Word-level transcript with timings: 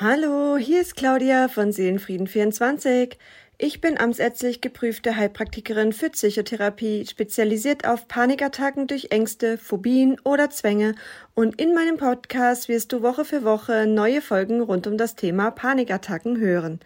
Hallo, 0.00 0.56
hier 0.56 0.80
ist 0.80 0.94
Claudia 0.94 1.48
von 1.48 1.72
Seelenfrieden24. 1.72 3.16
Ich 3.58 3.80
bin 3.80 3.98
amtsärztlich 3.98 4.60
geprüfte 4.60 5.16
Heilpraktikerin 5.16 5.92
für 5.92 6.10
Psychotherapie, 6.10 7.04
spezialisiert 7.04 7.84
auf 7.84 8.06
Panikattacken 8.06 8.86
durch 8.86 9.08
Ängste, 9.10 9.58
Phobien 9.58 10.20
oder 10.22 10.50
Zwänge 10.50 10.94
und 11.34 11.60
in 11.60 11.74
meinem 11.74 11.96
Podcast 11.96 12.68
wirst 12.68 12.92
du 12.92 13.02
Woche 13.02 13.24
für 13.24 13.42
Woche 13.42 13.88
neue 13.88 14.22
Folgen 14.22 14.60
rund 14.60 14.86
um 14.86 14.96
das 14.98 15.16
Thema 15.16 15.50
Panikattacken 15.50 16.38
hören. 16.38 16.78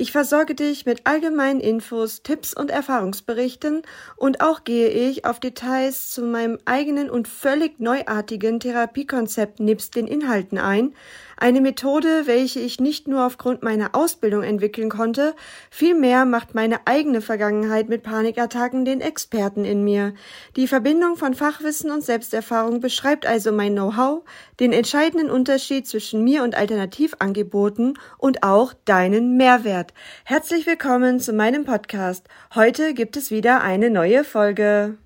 Ich 0.00 0.12
versorge 0.12 0.54
dich 0.54 0.86
mit 0.86 1.08
allgemeinen 1.08 1.58
Infos, 1.58 2.22
Tipps 2.22 2.54
und 2.54 2.70
Erfahrungsberichten 2.70 3.82
und 4.16 4.40
auch 4.40 4.62
gehe 4.62 4.88
ich 4.88 5.24
auf 5.24 5.40
Details 5.40 6.10
zu 6.10 6.22
meinem 6.22 6.58
eigenen 6.64 7.10
und 7.10 7.26
völlig 7.26 7.80
neuartigen 7.80 8.60
Therapiekonzept 8.60 9.58
nebst 9.58 9.96
den 9.96 10.06
Inhalten 10.06 10.58
ein, 10.58 10.94
eine 11.40 11.60
Methode, 11.60 12.26
welche 12.26 12.60
ich 12.60 12.80
nicht 12.80 13.06
nur 13.08 13.24
aufgrund 13.24 13.62
meiner 13.62 13.94
Ausbildung 13.94 14.42
entwickeln 14.42 14.90
konnte, 14.90 15.34
vielmehr 15.70 16.24
macht 16.24 16.54
meine 16.54 16.86
eigene 16.86 17.20
Vergangenheit 17.20 17.88
mit 17.88 18.02
Panikattacken 18.02 18.84
den 18.84 19.00
Experten 19.00 19.64
in 19.64 19.84
mir. 19.84 20.14
Die 20.56 20.66
Verbindung 20.66 21.16
von 21.16 21.34
Fachwissen 21.34 21.90
und 21.90 22.04
Selbsterfahrung 22.04 22.80
beschreibt 22.80 23.24
also 23.24 23.52
mein 23.52 23.72
Know-how, 23.72 24.24
den 24.60 24.72
entscheidenden 24.72 25.30
Unterschied 25.30 25.86
zwischen 25.86 26.24
mir 26.24 26.42
und 26.42 26.56
Alternativangeboten 26.56 27.98
und 28.18 28.42
auch 28.42 28.74
deinen 28.84 29.36
Mehrwert. 29.36 29.94
Herzlich 30.24 30.66
willkommen 30.66 31.20
zu 31.20 31.32
meinem 31.32 31.64
Podcast. 31.64 32.26
Heute 32.54 32.94
gibt 32.94 33.16
es 33.16 33.30
wieder 33.30 33.62
eine 33.62 33.90
neue 33.90 34.24
Folge. 34.24 34.98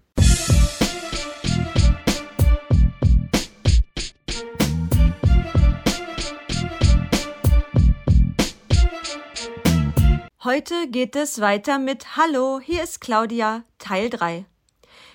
Heute 10.45 10.89
geht 10.89 11.15
es 11.15 11.41
weiter 11.41 11.79
mit 11.79 12.17
Hallo, 12.17 12.59
hier 12.59 12.83
ist 12.83 13.01
Claudia, 13.01 13.63
Teil 13.79 14.11
3. 14.11 14.45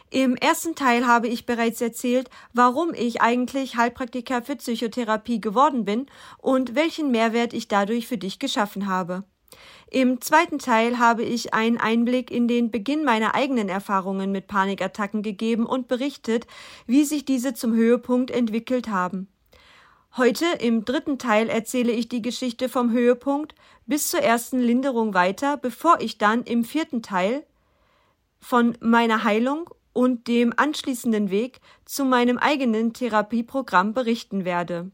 Im 0.09 0.37
ersten 0.37 0.73
Teil 0.73 1.05
habe 1.05 1.27
ich 1.27 1.45
bereits 1.45 1.81
erzählt, 1.81 2.29
warum 2.53 2.93
ich 2.93 3.19
eigentlich 3.19 3.75
Heilpraktiker 3.75 4.41
für 4.41 4.55
Psychotherapie 4.55 5.41
geworden 5.41 5.83
bin 5.83 6.05
und 6.37 6.75
welchen 6.75 7.11
Mehrwert 7.11 7.51
ich 7.51 7.67
dadurch 7.67 8.07
für 8.07 8.17
dich 8.17 8.39
geschaffen 8.39 8.87
habe. 8.87 9.25
Im 9.91 10.21
zweiten 10.21 10.59
Teil 10.59 10.97
habe 10.97 11.23
ich 11.23 11.53
einen 11.53 11.77
Einblick 11.77 12.31
in 12.31 12.47
den 12.47 12.71
Beginn 12.71 13.03
meiner 13.03 13.35
eigenen 13.35 13.67
Erfahrungen 13.67 14.31
mit 14.31 14.47
Panikattacken 14.47 15.23
gegeben 15.23 15.65
und 15.65 15.89
berichtet, 15.89 16.47
wie 16.85 17.03
sich 17.03 17.25
diese 17.25 17.53
zum 17.53 17.73
Höhepunkt 17.73 18.31
entwickelt 18.31 18.87
haben. 18.87 19.27
Heute 20.17 20.47
im 20.59 20.83
dritten 20.83 21.19
Teil 21.19 21.47
erzähle 21.47 21.91
ich 21.91 22.09
die 22.09 22.23
Geschichte 22.23 22.69
vom 22.69 22.91
Höhepunkt 22.91 23.53
bis 23.85 24.09
zur 24.09 24.21
ersten 24.21 24.59
Linderung 24.59 25.13
weiter, 25.13 25.57
bevor 25.57 26.01
ich 26.01 26.17
dann 26.17 26.41
im 26.41 26.63
vierten 26.63 27.03
Teil 27.03 27.45
von 28.39 28.75
meiner 28.79 29.23
Heilung 29.23 29.69
und 29.93 30.27
dem 30.27 30.53
anschließenden 30.57 31.29
Weg 31.29 31.59
zu 31.85 32.03
meinem 32.03 32.39
eigenen 32.39 32.93
Therapieprogramm 32.93 33.93
berichten 33.93 34.43
werde. 34.43 34.89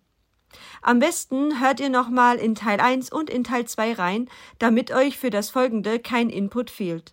Am 0.81 0.99
besten 0.99 1.61
hört 1.61 1.79
ihr 1.79 1.89
nochmal 1.89 2.35
in 2.35 2.53
Teil 2.53 2.81
1 2.81 3.09
und 3.09 3.29
in 3.29 3.45
Teil 3.45 3.65
2 3.65 3.93
rein, 3.93 4.29
damit 4.59 4.91
euch 4.91 5.17
für 5.17 5.29
das 5.29 5.49
folgende 5.49 5.99
kein 5.99 6.29
Input 6.29 6.69
fehlt. 6.69 7.12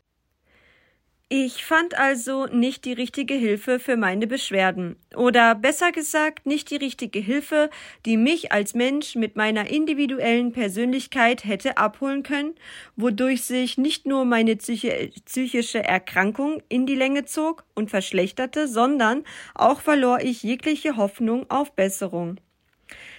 Ich 1.33 1.65
fand 1.65 1.97
also 1.97 2.47
nicht 2.47 2.85
die 2.85 2.93
richtige 2.93 3.35
Hilfe 3.35 3.79
für 3.79 3.97
meine 3.97 4.27
Beschwerden. 4.27 4.97
Oder 5.15 5.55
besser 5.55 5.93
gesagt, 5.93 6.45
nicht 6.45 6.73
die 6.73 6.77
richtige 6.77 7.21
Hilfe, 7.21 7.71
die 8.05 8.17
mich 8.17 8.51
als 8.51 8.75
Mensch 8.75 9.15
mit 9.15 9.37
meiner 9.37 9.71
individuellen 9.71 10.51
Persönlichkeit 10.51 11.45
hätte 11.45 11.79
abholen 11.79 12.25
können, 12.25 12.57
wodurch 12.97 13.45
sich 13.45 13.79
nicht 13.79 14.07
nur 14.07 14.25
meine 14.25 14.57
psychi 14.57 15.13
psychische 15.25 15.85
Erkrankung 15.85 16.65
in 16.69 16.85
die 16.85 16.97
Länge 16.97 17.27
zog 17.27 17.65
und 17.77 17.91
verschlechterte, 17.91 18.67
sondern 18.67 19.23
auch 19.55 19.83
verlor 19.83 20.19
ich 20.23 20.43
jegliche 20.43 20.97
Hoffnung 20.97 21.49
auf 21.49 21.77
Besserung. 21.77 22.41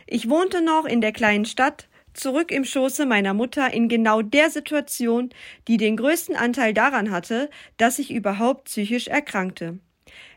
Ich 0.06 0.30
wohnte 0.30 0.62
noch 0.62 0.84
in 0.84 1.00
der 1.00 1.14
kleinen 1.14 1.46
Stadt, 1.46 1.88
zurück 2.14 2.52
im 2.52 2.64
Schoße 2.64 3.06
meiner 3.06 3.34
Mutter 3.34 3.74
in 3.74 3.90
genau 3.90 4.22
der 4.22 4.50
Situation, 4.50 5.30
die 5.68 5.78
den 5.78 5.98
größten 5.98 6.36
Anteil 6.36 6.74
daran 6.74 7.12
hatte, 7.12 7.50
dass 7.78 8.00
ich 8.00 8.12
überhaupt 8.12 8.66
psychisch 8.66 9.08
erkrankte. 9.08 9.80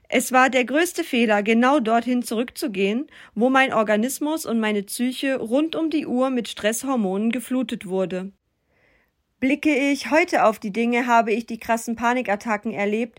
Es 0.08 0.32
war 0.32 0.50
der 0.50 0.64
größte 0.64 1.02
Fehler, 1.02 1.42
genau 1.42 1.80
dorthin 1.80 2.22
zurückzugehen, 2.22 3.06
wo 3.34 3.48
mein 3.48 3.72
Organismus 3.72 4.46
und 4.46 4.60
meine 4.60 4.82
Psyche 4.82 5.36
rund 5.36 5.74
um 5.76 5.90
die 5.90 6.06
Uhr 6.06 6.30
mit 6.30 6.48
Stresshormonen 6.48 7.32
geflutet 7.32 7.86
wurde. 7.86 8.32
Blicke 9.40 9.74
ich 9.74 10.10
heute 10.10 10.44
auf 10.44 10.58
die 10.58 10.72
Dinge, 10.72 11.06
habe 11.06 11.32
ich 11.32 11.46
die 11.46 11.58
krassen 11.58 11.96
Panikattacken 11.96 12.72
erlebt, 12.72 13.18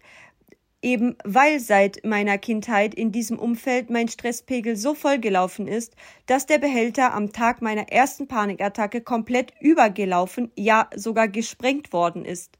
eben 0.85 1.17
weil 1.23 1.59
seit 1.59 2.05
meiner 2.05 2.37
Kindheit 2.37 2.93
in 2.93 3.11
diesem 3.11 3.39
Umfeld 3.39 3.89
mein 3.89 4.07
Stresspegel 4.07 4.75
so 4.75 4.93
vollgelaufen 4.93 5.67
ist, 5.67 5.95
dass 6.27 6.45
der 6.45 6.59
Behälter 6.59 7.13
am 7.13 7.33
Tag 7.33 7.61
meiner 7.61 7.89
ersten 7.89 8.27
Panikattacke 8.27 9.01
komplett 9.01 9.51
übergelaufen, 9.59 10.51
ja 10.55 10.87
sogar 10.95 11.27
gesprengt 11.27 11.91
worden 11.91 12.23
ist. 12.23 12.59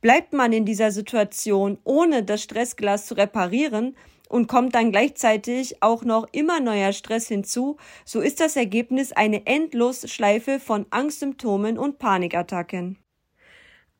Bleibt 0.00 0.32
man 0.32 0.52
in 0.52 0.64
dieser 0.64 0.90
Situation, 0.90 1.76
ohne 1.84 2.24
das 2.24 2.42
Stressglas 2.42 3.06
zu 3.06 3.14
reparieren, 3.14 3.94
und 4.30 4.46
kommt 4.46 4.74
dann 4.74 4.92
gleichzeitig 4.92 5.82
auch 5.82 6.04
noch 6.04 6.26
immer 6.32 6.60
neuer 6.60 6.92
Stress 6.92 7.28
hinzu, 7.28 7.78
so 8.04 8.20
ist 8.20 8.40
das 8.40 8.56
Ergebnis 8.56 9.12
eine 9.12 9.46
Endlosschleife 9.46 10.60
von 10.60 10.84
Angstsymptomen 10.90 11.78
und 11.78 11.98
Panikattacken. 11.98 12.98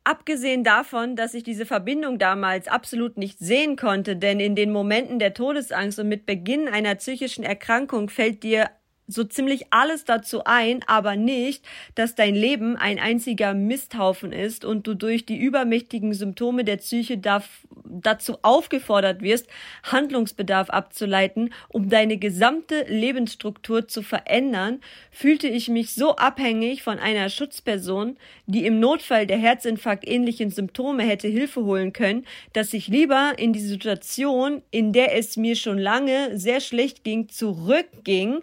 Abgesehen 0.09 0.65
davon, 0.65 1.17
dass 1.17 1.35
ich 1.35 1.43
diese 1.43 1.67
Verbindung 1.67 2.19
damals 2.19 2.67
absolut 2.67 3.19
nicht 3.19 3.39
sehen 3.41 3.77
konnte, 3.77 4.17
denn 4.17 4.41
in 4.41 4.55
den 4.55 4.73
Momenten 4.73 5.19
der 5.19 5.35
Todesangst 5.35 5.99
und 5.99 6.09
mit 6.09 6.25
Beginn 6.25 6.67
einer 6.67 6.95
psychischen 6.95 7.45
Erkrankung 7.45 8.09
fällt 8.09 8.43
dir 8.43 8.71
so 9.09 9.25
ziemlich 9.25 9.67
alles 9.71 10.05
dazu 10.05 10.45
ein, 10.45 10.85
aber 10.87 11.17
nicht, 11.17 11.65
dass 11.95 12.15
dein 12.15 12.35
Leben 12.35 12.77
ein 12.77 12.99
einziger 12.99 13.55
Misthaufen 13.55 14.33
ist 14.33 14.65
und 14.65 14.87
du 14.87 14.95
durch 14.95 15.25
die 15.25 15.39
übermächtigen 15.39 16.13
Symptome 16.13 16.63
der 16.63 16.77
Psyche 16.77 17.19
dazu 17.19 18.39
aufgefordert 18.43 19.23
wirst, 19.23 19.49
Handlungsbedarf 19.83 20.69
abzuleiten, 20.71 21.55
um 21.69 21.89
deine 21.89 22.19
gesamte 22.19 22.85
Lebensstruktur 22.89 23.89
zu 23.89 24.03
verändern, 24.03 24.81
fühlte 25.11 25.49
ich 25.49 25.69
mich 25.69 25.95
so 25.95 26.17
abhängig 26.17 26.83
von 26.83 26.99
einer 26.99 27.31
Schutzperson, 27.31 28.19
die 28.47 28.67
im 28.67 28.79
Notfall 28.79 29.27
der 29.27 29.39
Herzinfarkt 29.39 30.07
ähnlichen 30.07 30.51
Symptome 30.51 31.03
hätte 31.05 31.29
Hilfe 31.29 31.65
holen 31.65 31.95
können, 31.95 32.27
dass 32.53 32.75
ich 32.75 32.89
lieber 32.89 33.33
in 33.39 33.55
die 33.55 33.61
Situation, 33.61 34.63
in 34.71 34.93
der 34.93 35.17
es 35.17 35.39
mir 35.39 35.57
schon 35.57 35.79
lange 35.79 36.39
sehr 36.39 36.61
schlecht 36.61 37.05
ging, 37.05 37.29
zurückging, 37.31 38.41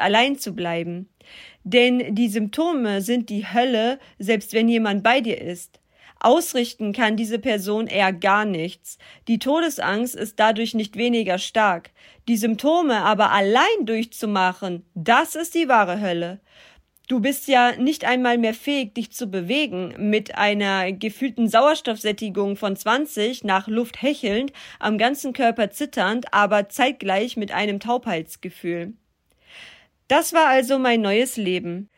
allein 0.00 0.38
zu 0.38 0.54
bleiben. 0.54 1.08
Denn 1.64 2.14
die 2.14 2.28
Symptome 2.28 3.00
sind 3.02 3.28
die 3.28 3.46
Hölle, 3.46 3.98
selbst 4.18 4.52
wenn 4.52 4.68
jemand 4.68 5.02
bei 5.02 5.20
dir 5.20 5.40
ist. 5.40 5.80
Ausrichten 6.20 6.92
kann 6.92 7.16
diese 7.16 7.38
Person 7.38 7.86
eher 7.86 8.12
gar 8.12 8.44
nichts. 8.44 8.98
Die 9.28 9.38
Todesangst 9.38 10.16
ist 10.16 10.40
dadurch 10.40 10.74
nicht 10.74 10.96
weniger 10.96 11.38
stark. 11.38 11.90
Die 12.26 12.36
Symptome 12.36 13.02
aber 13.02 13.30
allein 13.30 13.86
durchzumachen, 13.86 14.84
das 14.94 15.36
ist 15.36 15.54
die 15.54 15.68
wahre 15.68 16.00
Hölle. 16.00 16.40
Du 17.06 17.20
bist 17.20 17.48
ja 17.48 17.74
nicht 17.76 18.04
einmal 18.04 18.36
mehr 18.36 18.52
fähig, 18.52 18.94
dich 18.94 19.12
zu 19.12 19.28
bewegen, 19.28 19.94
mit 19.96 20.36
einer 20.36 20.92
gefühlten 20.92 21.48
Sauerstoffsättigung 21.48 22.56
von 22.56 22.76
20 22.76 23.44
nach 23.44 23.66
Luft 23.66 24.02
hechelnd, 24.02 24.52
am 24.78 24.98
ganzen 24.98 25.32
Körper 25.32 25.70
zitternd, 25.70 26.34
aber 26.34 26.68
zeitgleich 26.68 27.38
mit 27.38 27.50
einem 27.50 27.80
Taubheitsgefühl. 27.80 28.92
Das 30.08 30.32
war 30.32 30.46
also 30.46 30.78
mein 30.78 31.02
neues 31.02 31.36
Leben. 31.36 31.90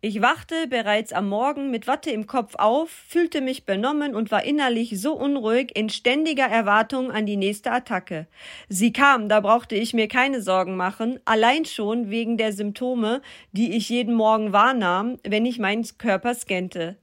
Ich 0.00 0.22
wachte 0.22 0.66
bereits 0.68 1.12
am 1.12 1.28
Morgen 1.28 1.70
mit 1.70 1.86
Watte 1.86 2.10
im 2.10 2.26
Kopf 2.26 2.54
auf, 2.56 2.88
fühlte 2.88 3.42
mich 3.42 3.66
benommen 3.66 4.14
und 4.14 4.30
war 4.30 4.42
innerlich 4.42 4.98
so 5.00 5.12
unruhig 5.12 5.70
in 5.76 5.90
ständiger 5.90 6.46
Erwartung 6.46 7.12
an 7.12 7.26
die 7.26 7.36
nächste 7.36 7.70
Attacke. 7.70 8.26
Sie 8.70 8.92
kam, 8.92 9.28
da 9.28 9.40
brauchte 9.40 9.74
ich 9.76 9.92
mir 9.92 10.08
keine 10.08 10.40
Sorgen 10.40 10.76
machen, 10.76 11.20
allein 11.26 11.66
schon 11.66 12.08
wegen 12.08 12.38
der 12.38 12.54
Symptome, 12.54 13.20
die 13.52 13.76
ich 13.76 13.90
jeden 13.90 14.14
Morgen 14.14 14.52
wahrnahm, 14.52 15.18
wenn 15.22 15.44
ich 15.44 15.58
meinen 15.58 15.86
Körper 15.98 16.34
scannte. 16.34 16.96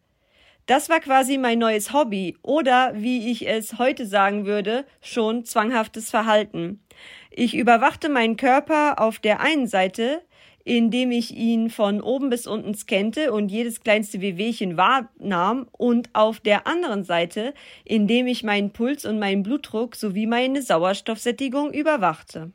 Das 0.66 0.90
war 0.90 1.00
quasi 1.00 1.38
mein 1.38 1.60
neues 1.60 1.94
Hobby 1.94 2.38
oder, 2.42 2.92
wie 2.96 3.32
ich 3.32 3.48
es 3.48 3.78
heute 3.78 4.06
sagen 4.06 4.46
würde, 4.46 4.86
schon 5.02 5.46
zwanghaftes 5.46 6.10
Verhalten. 6.10 6.84
Ich 7.30 7.56
überwachte 7.56 8.10
meinen 8.10 8.38
Körper 8.38 9.00
auf 9.00 9.20
der 9.20 9.40
einen 9.40 9.68
Seite, 9.68 10.22
indem 10.66 11.12
ich 11.12 11.36
ihn 11.36 11.70
von 11.70 12.02
oben 12.02 12.30
bis 12.30 12.48
unten 12.48 12.76
scannte 12.76 13.32
und 13.32 13.50
jedes 13.50 13.82
kleinste 13.82 14.22
Wehwehchen 14.22 14.78
wahrnahm 14.78 15.68
und 15.72 16.10
auf 16.14 16.40
der 16.40 16.68
anderen 16.68 17.04
Seite, 17.04 17.54
indem 17.86 18.28
ich 18.28 18.44
meinen 18.44 18.72
Puls 18.72 19.06
und 19.06 19.20
meinen 19.20 19.44
Blutdruck 19.44 19.96
sowie 19.96 20.28
meine 20.28 20.62
Sauerstoffsättigung 20.62 21.72
überwachte. 21.72 22.52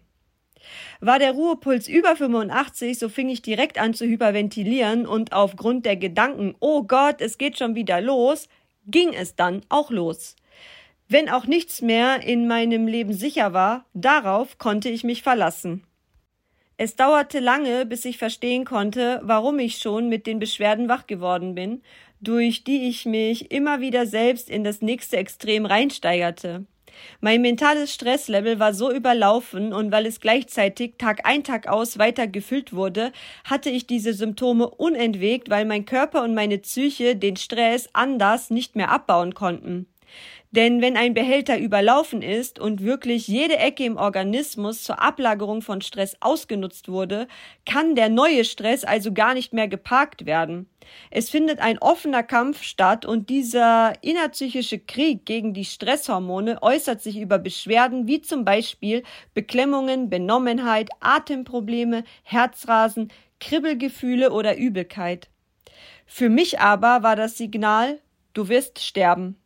War 1.00 1.18
der 1.18 1.32
Ruhepuls 1.32 1.88
über 1.88 2.16
85, 2.16 2.98
so 2.98 3.08
fing 3.08 3.28
ich 3.28 3.42
direkt 3.42 3.78
an 3.78 3.94
zu 3.94 4.06
hyperventilieren 4.06 5.06
und 5.06 5.32
aufgrund 5.32 5.84
der 5.84 5.96
Gedanken, 5.96 6.54
oh 6.60 6.84
Gott, 6.84 7.20
es 7.20 7.38
geht 7.38 7.58
schon 7.58 7.74
wieder 7.74 8.00
los, 8.00 8.48
ging 8.86 9.12
es 9.12 9.34
dann 9.36 9.62
auch 9.68 9.90
los. 9.90 10.36
Wenn 11.08 11.28
auch 11.28 11.46
nichts 11.46 11.82
mehr 11.82 12.22
in 12.22 12.48
meinem 12.48 12.86
Leben 12.86 13.12
sicher 13.12 13.52
war, 13.52 13.84
darauf 13.92 14.58
konnte 14.58 14.88
ich 14.88 15.04
mich 15.04 15.22
verlassen. 15.22 15.84
Es 16.76 16.96
dauerte 16.96 17.38
lange, 17.38 17.86
bis 17.86 18.04
ich 18.04 18.18
verstehen 18.18 18.64
konnte, 18.64 19.20
warum 19.22 19.58
ich 19.58 19.78
schon 19.78 20.08
mit 20.08 20.26
den 20.26 20.38
Beschwerden 20.38 20.88
wach 20.88 21.06
geworden 21.06 21.54
bin, 21.54 21.82
durch 22.20 22.64
die 22.64 22.88
ich 22.88 23.04
mich 23.04 23.52
immer 23.52 23.80
wieder 23.80 24.06
selbst 24.06 24.50
in 24.50 24.64
das 24.64 24.80
nächste 24.80 25.18
Extrem 25.18 25.66
reinsteigerte. 25.66 26.64
Mein 27.20 27.42
mentales 27.42 27.92
Stresslevel 27.92 28.58
war 28.58 28.72
so 28.72 28.90
überlaufen 28.90 29.72
und 29.72 29.92
weil 29.92 30.06
es 30.06 30.20
gleichzeitig 30.20 30.94
Tag 30.98 31.26
ein 31.26 31.44
Tag 31.44 31.66
aus 31.68 31.98
weiter 31.98 32.26
gefüllt 32.26 32.72
wurde, 32.72 33.12
hatte 33.44 33.70
ich 33.70 33.86
diese 33.86 34.14
Symptome 34.14 34.68
unentwegt, 34.68 35.50
weil 35.50 35.64
mein 35.64 35.86
Körper 35.86 36.22
und 36.22 36.34
meine 36.34 36.58
Psyche 36.58 37.16
den 37.16 37.36
Stress 37.36 37.88
anders 37.92 38.50
nicht 38.50 38.76
mehr 38.76 38.90
abbauen 38.90 39.34
konnten. 39.34 39.86
Denn 40.50 40.80
wenn 40.80 40.96
ein 40.96 41.14
Behälter 41.14 41.58
überlaufen 41.58 42.22
ist 42.22 42.60
und 42.60 42.84
wirklich 42.84 43.26
jede 43.26 43.56
Ecke 43.56 43.84
im 43.84 43.96
Organismus 43.96 44.84
zur 44.84 45.02
Ablagerung 45.02 45.62
von 45.62 45.80
Stress 45.80 46.16
ausgenutzt 46.20 46.88
wurde, 46.88 47.26
kann 47.66 47.96
der 47.96 48.08
neue 48.08 48.44
Stress 48.44 48.84
also 48.84 49.12
gar 49.12 49.34
nicht 49.34 49.52
mehr 49.52 49.66
geparkt 49.66 50.26
werden. 50.26 50.68
Es 51.10 51.28
findet 51.28 51.58
ein 51.58 51.78
offener 51.78 52.22
Kampf 52.22 52.62
statt 52.62 53.04
und 53.04 53.30
dieser 53.30 53.94
innerpsychische 54.02 54.78
Krieg 54.78 55.26
gegen 55.26 55.54
die 55.54 55.64
Stresshormone 55.64 56.62
äußert 56.62 57.02
sich 57.02 57.18
über 57.18 57.38
Beschwerden 57.38 58.06
wie 58.06 58.20
zum 58.20 58.44
Beispiel 58.44 59.02
Beklemmungen, 59.34 60.08
Benommenheit, 60.08 60.90
Atemprobleme, 61.00 62.04
Herzrasen, 62.22 63.10
Kribbelgefühle 63.40 64.30
oder 64.30 64.56
Übelkeit. 64.56 65.28
Für 66.06 66.28
mich 66.28 66.60
aber 66.60 67.02
war 67.02 67.16
das 67.16 67.36
Signal, 67.36 67.98
du 68.34 68.48
wirst 68.48 68.78
sterben. 68.78 69.36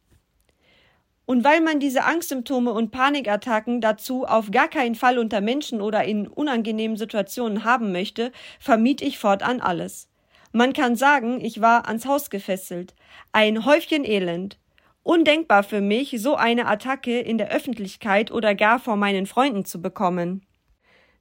Und 1.29 1.45
weil 1.45 1.61
man 1.61 1.79
diese 1.79 2.05
Angstsymptome 2.05 2.73
und 2.73 2.91
Panikattacken 2.91 3.83
dazu 3.83 4.25
auf 4.25 4.51
gar 4.51 4.67
keinen 4.67 4.95
Fall 4.95 5.19
unter 5.19 5.43
Menschen 5.43 5.83
oder 5.83 6.03
in 6.05 6.27
unangenehmen 6.27 6.97
Situationen 6.97 7.65
haben 7.65 7.93
möchte, 7.93 8.33
vermied 8.59 9.03
ich 9.03 9.19
fortan 9.19 9.61
alles. 9.61 10.09
Man 10.53 10.73
kann 10.73 10.97
sagen, 10.97 11.45
ich 11.45 11.61
war 11.61 11.87
ans 11.87 12.07
Haus 12.07 12.31
gefesselt. 12.31 12.95
Ein 13.31 13.67
Häufchen 13.67 14.07
Elend. 14.07 14.59
Undenkbar 15.03 15.65
für 15.65 15.83
mich, 15.83 16.15
so 16.19 16.35
eine 16.35 16.67
Attacke 16.67 17.21
in 17.21 17.37
der 17.37 17.51
Öffentlichkeit 17.51 18.31
oder 18.31 18.55
gar 18.55 18.79
vor 18.79 18.97
meinen 18.97 19.27
Freunden 19.27 19.67
zu 19.67 19.83
bekommen. 19.83 20.47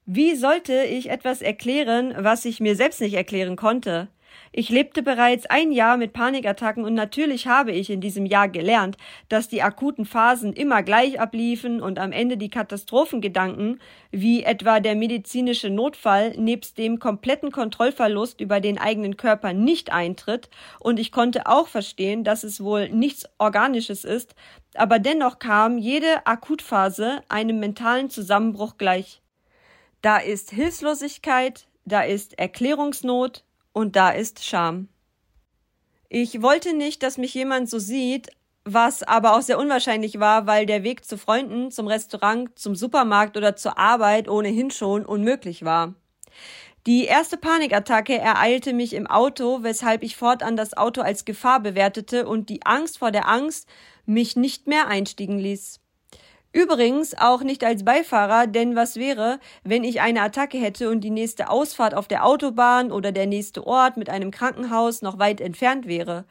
Wie 0.06 0.36
sollte 0.36 0.84
ich 0.84 1.10
etwas 1.10 1.42
erklären, 1.42 2.14
was 2.16 2.46
ich 2.46 2.60
mir 2.60 2.76
selbst 2.76 3.02
nicht 3.02 3.12
erklären 3.12 3.56
konnte? 3.56 4.08
Ich 4.52 4.70
lebte 4.70 5.02
bereits 5.02 5.46
ein 5.46 5.72
Jahr 5.72 5.96
mit 5.96 6.12
Panikattacken 6.12 6.84
und 6.84 6.94
natürlich 6.94 7.46
habe 7.46 7.72
ich 7.72 7.90
in 7.90 8.00
diesem 8.00 8.26
Jahr 8.26 8.48
gelernt, 8.48 8.96
dass 9.28 9.48
die 9.48 9.62
akuten 9.62 10.06
Phasen 10.06 10.52
immer 10.52 10.82
gleich 10.82 11.20
abliefen 11.20 11.80
und 11.80 11.98
am 11.98 12.12
Ende 12.12 12.36
die 12.36 12.48
Katastrophengedanken, 12.48 13.78
wie 14.10 14.42
etwa 14.42 14.80
der 14.80 14.94
medizinische 14.94 15.70
Notfall, 15.70 16.30
nebst 16.36 16.78
dem 16.78 16.98
kompletten 16.98 17.52
Kontrollverlust 17.52 18.40
über 18.40 18.60
den 18.60 18.78
eigenen 18.78 19.16
Körper 19.16 19.52
nicht 19.52 19.92
eintritt, 19.92 20.48
und 20.80 20.98
ich 20.98 21.12
konnte 21.12 21.46
auch 21.46 21.68
verstehen, 21.68 22.24
dass 22.24 22.44
es 22.44 22.62
wohl 22.62 22.88
nichts 22.88 23.26
Organisches 23.38 24.04
ist, 24.04 24.34
aber 24.74 24.98
dennoch 24.98 25.38
kam 25.38 25.78
jede 25.78 26.26
Akutphase 26.26 27.22
einem 27.28 27.60
mentalen 27.60 28.10
Zusammenbruch 28.10 28.76
gleich. 28.78 29.20
Da 30.02 30.18
ist 30.18 30.50
Hilflosigkeit, 30.50 31.66
da 31.84 32.02
ist 32.02 32.38
Erklärungsnot, 32.38 33.44
und 33.78 33.94
da 33.94 34.10
ist 34.10 34.44
Scham. 34.44 34.88
Ich 36.08 36.42
wollte 36.42 36.74
nicht, 36.74 37.04
dass 37.04 37.16
mich 37.16 37.32
jemand 37.32 37.70
so 37.70 37.78
sieht, 37.78 38.28
was 38.64 39.04
aber 39.04 39.36
auch 39.36 39.40
sehr 39.40 39.56
unwahrscheinlich 39.56 40.18
war, 40.18 40.48
weil 40.48 40.66
der 40.66 40.82
Weg 40.82 41.04
zu 41.04 41.16
Freunden, 41.16 41.70
zum 41.70 41.86
Restaurant, 41.86 42.58
zum 42.58 42.74
Supermarkt 42.74 43.36
oder 43.36 43.54
zur 43.54 43.78
Arbeit 43.78 44.28
ohnehin 44.28 44.72
schon 44.72 45.06
unmöglich 45.06 45.64
war. 45.64 45.94
Die 46.88 47.04
erste 47.04 47.36
Panikattacke 47.36 48.18
ereilte 48.18 48.72
mich 48.72 48.94
im 48.94 49.06
Auto, 49.06 49.62
weshalb 49.62 50.02
ich 50.02 50.16
fortan 50.16 50.56
das 50.56 50.76
Auto 50.76 51.00
als 51.02 51.24
Gefahr 51.24 51.60
bewertete 51.60 52.26
und 52.26 52.48
die 52.48 52.66
Angst 52.66 52.98
vor 52.98 53.12
der 53.12 53.28
Angst 53.28 53.68
mich 54.06 54.34
nicht 54.34 54.66
mehr 54.66 54.88
einstiegen 54.88 55.38
ließ. 55.38 55.78
Übrigens 56.52 57.16
auch 57.16 57.42
nicht 57.42 57.62
als 57.62 57.84
Beifahrer, 57.84 58.46
denn 58.46 58.74
was 58.74 58.96
wäre, 58.96 59.38
wenn 59.64 59.84
ich 59.84 60.00
eine 60.00 60.22
Attacke 60.22 60.58
hätte 60.58 60.88
und 60.88 61.02
die 61.02 61.10
nächste 61.10 61.50
Ausfahrt 61.50 61.94
auf 61.94 62.08
der 62.08 62.24
Autobahn 62.24 62.90
oder 62.90 63.12
der 63.12 63.26
nächste 63.26 63.66
Ort 63.66 63.96
mit 63.98 64.08
einem 64.08 64.30
Krankenhaus 64.30 65.02
noch 65.02 65.18
weit 65.18 65.40
entfernt 65.40 65.86
wäre? 65.86 66.24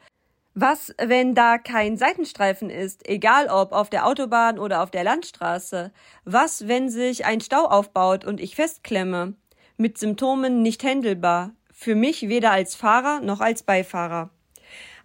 Was, 0.54 0.92
wenn 1.00 1.36
da 1.36 1.56
kein 1.56 1.96
Seitenstreifen 1.96 2.68
ist, 2.68 3.08
egal 3.08 3.46
ob 3.46 3.70
auf 3.70 3.90
der 3.90 4.06
Autobahn 4.06 4.58
oder 4.58 4.82
auf 4.82 4.90
der 4.90 5.04
Landstraße? 5.04 5.92
Was, 6.24 6.66
wenn 6.66 6.90
sich 6.90 7.24
ein 7.24 7.40
Stau 7.40 7.66
aufbaut 7.66 8.24
und 8.24 8.40
ich 8.40 8.56
festklemme? 8.56 9.34
Mit 9.76 9.98
Symptomen 9.98 10.62
nicht 10.62 10.82
händelbar. 10.82 11.52
Für 11.72 11.94
mich 11.94 12.28
weder 12.28 12.50
als 12.50 12.74
Fahrer 12.74 13.20
noch 13.20 13.40
als 13.40 13.62
Beifahrer. 13.62 14.30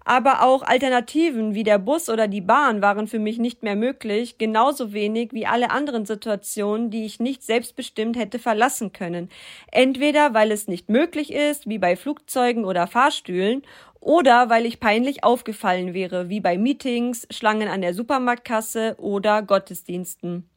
Aber 0.05 0.41
auch 0.41 0.63
Alternativen 0.63 1.53
wie 1.53 1.63
der 1.63 1.79
Bus 1.79 2.09
oder 2.09 2.27
die 2.27 2.41
Bahn 2.41 2.81
waren 2.81 3.07
für 3.07 3.19
mich 3.19 3.37
nicht 3.37 3.63
mehr 3.63 3.75
möglich, 3.75 4.37
genauso 4.37 4.93
wenig 4.93 5.31
wie 5.31 5.45
alle 5.45 5.71
anderen 5.71 6.05
Situationen, 6.05 6.89
die 6.89 7.05
ich 7.05 7.19
nicht 7.19 7.43
selbstbestimmt 7.43 8.17
hätte 8.17 8.39
verlassen 8.39 8.91
können. 8.91 9.29
Entweder 9.71 10.33
weil 10.33 10.51
es 10.51 10.67
nicht 10.67 10.89
möglich 10.89 11.31
ist, 11.31 11.67
wie 11.67 11.77
bei 11.77 11.95
Flugzeugen 11.95 12.65
oder 12.65 12.87
Fahrstühlen, 12.87 13.63
oder 14.03 14.49
weil 14.49 14.65
ich 14.65 14.81
peinlich 14.81 15.23
aufgefallen 15.23 15.93
wäre, 15.93 16.27
wie 16.27 16.41
bei 16.41 16.57
Meetings, 16.57 17.25
Schlangen 17.31 17.69
an 17.69 17.81
der 17.81 17.93
Supermarktkasse 17.93 18.95
oder 18.97 19.41
Gottesdiensten. 19.41 20.49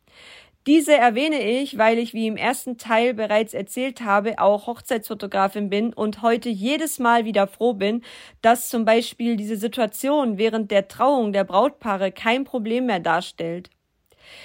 Diese 0.67 0.95
erwähne 0.95 1.41
ich, 1.49 1.79
weil 1.79 1.97
ich, 1.97 2.13
wie 2.13 2.27
im 2.27 2.37
ersten 2.37 2.77
Teil 2.77 3.15
bereits 3.15 3.55
erzählt 3.55 4.01
habe, 4.01 4.41
auch 4.41 4.67
Hochzeitsfotografin 4.67 5.71
bin 5.71 5.93
und 5.93 6.23
heute 6.23 6.49
jedes 6.49 6.99
Mal 6.99 7.25
wieder 7.25 7.47
froh 7.47 7.75
bin, 7.75 8.03
dass 8.43 8.69
zum 8.69 8.85
Beispiel 8.85 9.37
diese 9.37 9.57
Situation 9.57 10.39
während 10.39 10.73
der 10.73 10.89
Trauung 10.89 11.33
der 11.33 11.45
Brautpaare 11.45 12.11
kein 12.11 12.43
Problem 12.43 12.87
mehr 12.87 12.99
darstellt. 12.99 13.71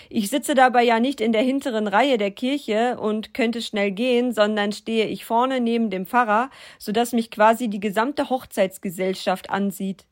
Ich 0.09 0.29
sitze 0.29 0.53
dabei 0.53 0.83
ja 0.83 0.99
nicht 0.99 1.21
in 1.21 1.31
der 1.31 1.41
hinteren 1.41 1.87
Reihe 1.87 2.19
der 2.19 2.29
Kirche 2.29 2.99
und 2.99 3.33
könnte 3.33 3.63
schnell 3.63 3.89
gehen, 3.89 4.31
sondern 4.31 4.73
stehe 4.73 5.07
ich 5.07 5.25
vorne 5.25 5.59
neben 5.59 5.89
dem 5.89 6.05
Pfarrer, 6.05 6.51
so 6.77 6.91
dass 6.91 7.13
mich 7.13 7.31
quasi 7.31 7.67
die 7.67 7.79
gesamte 7.79 8.29
Hochzeitsgesellschaft 8.29 9.49
ansieht. 9.49 10.05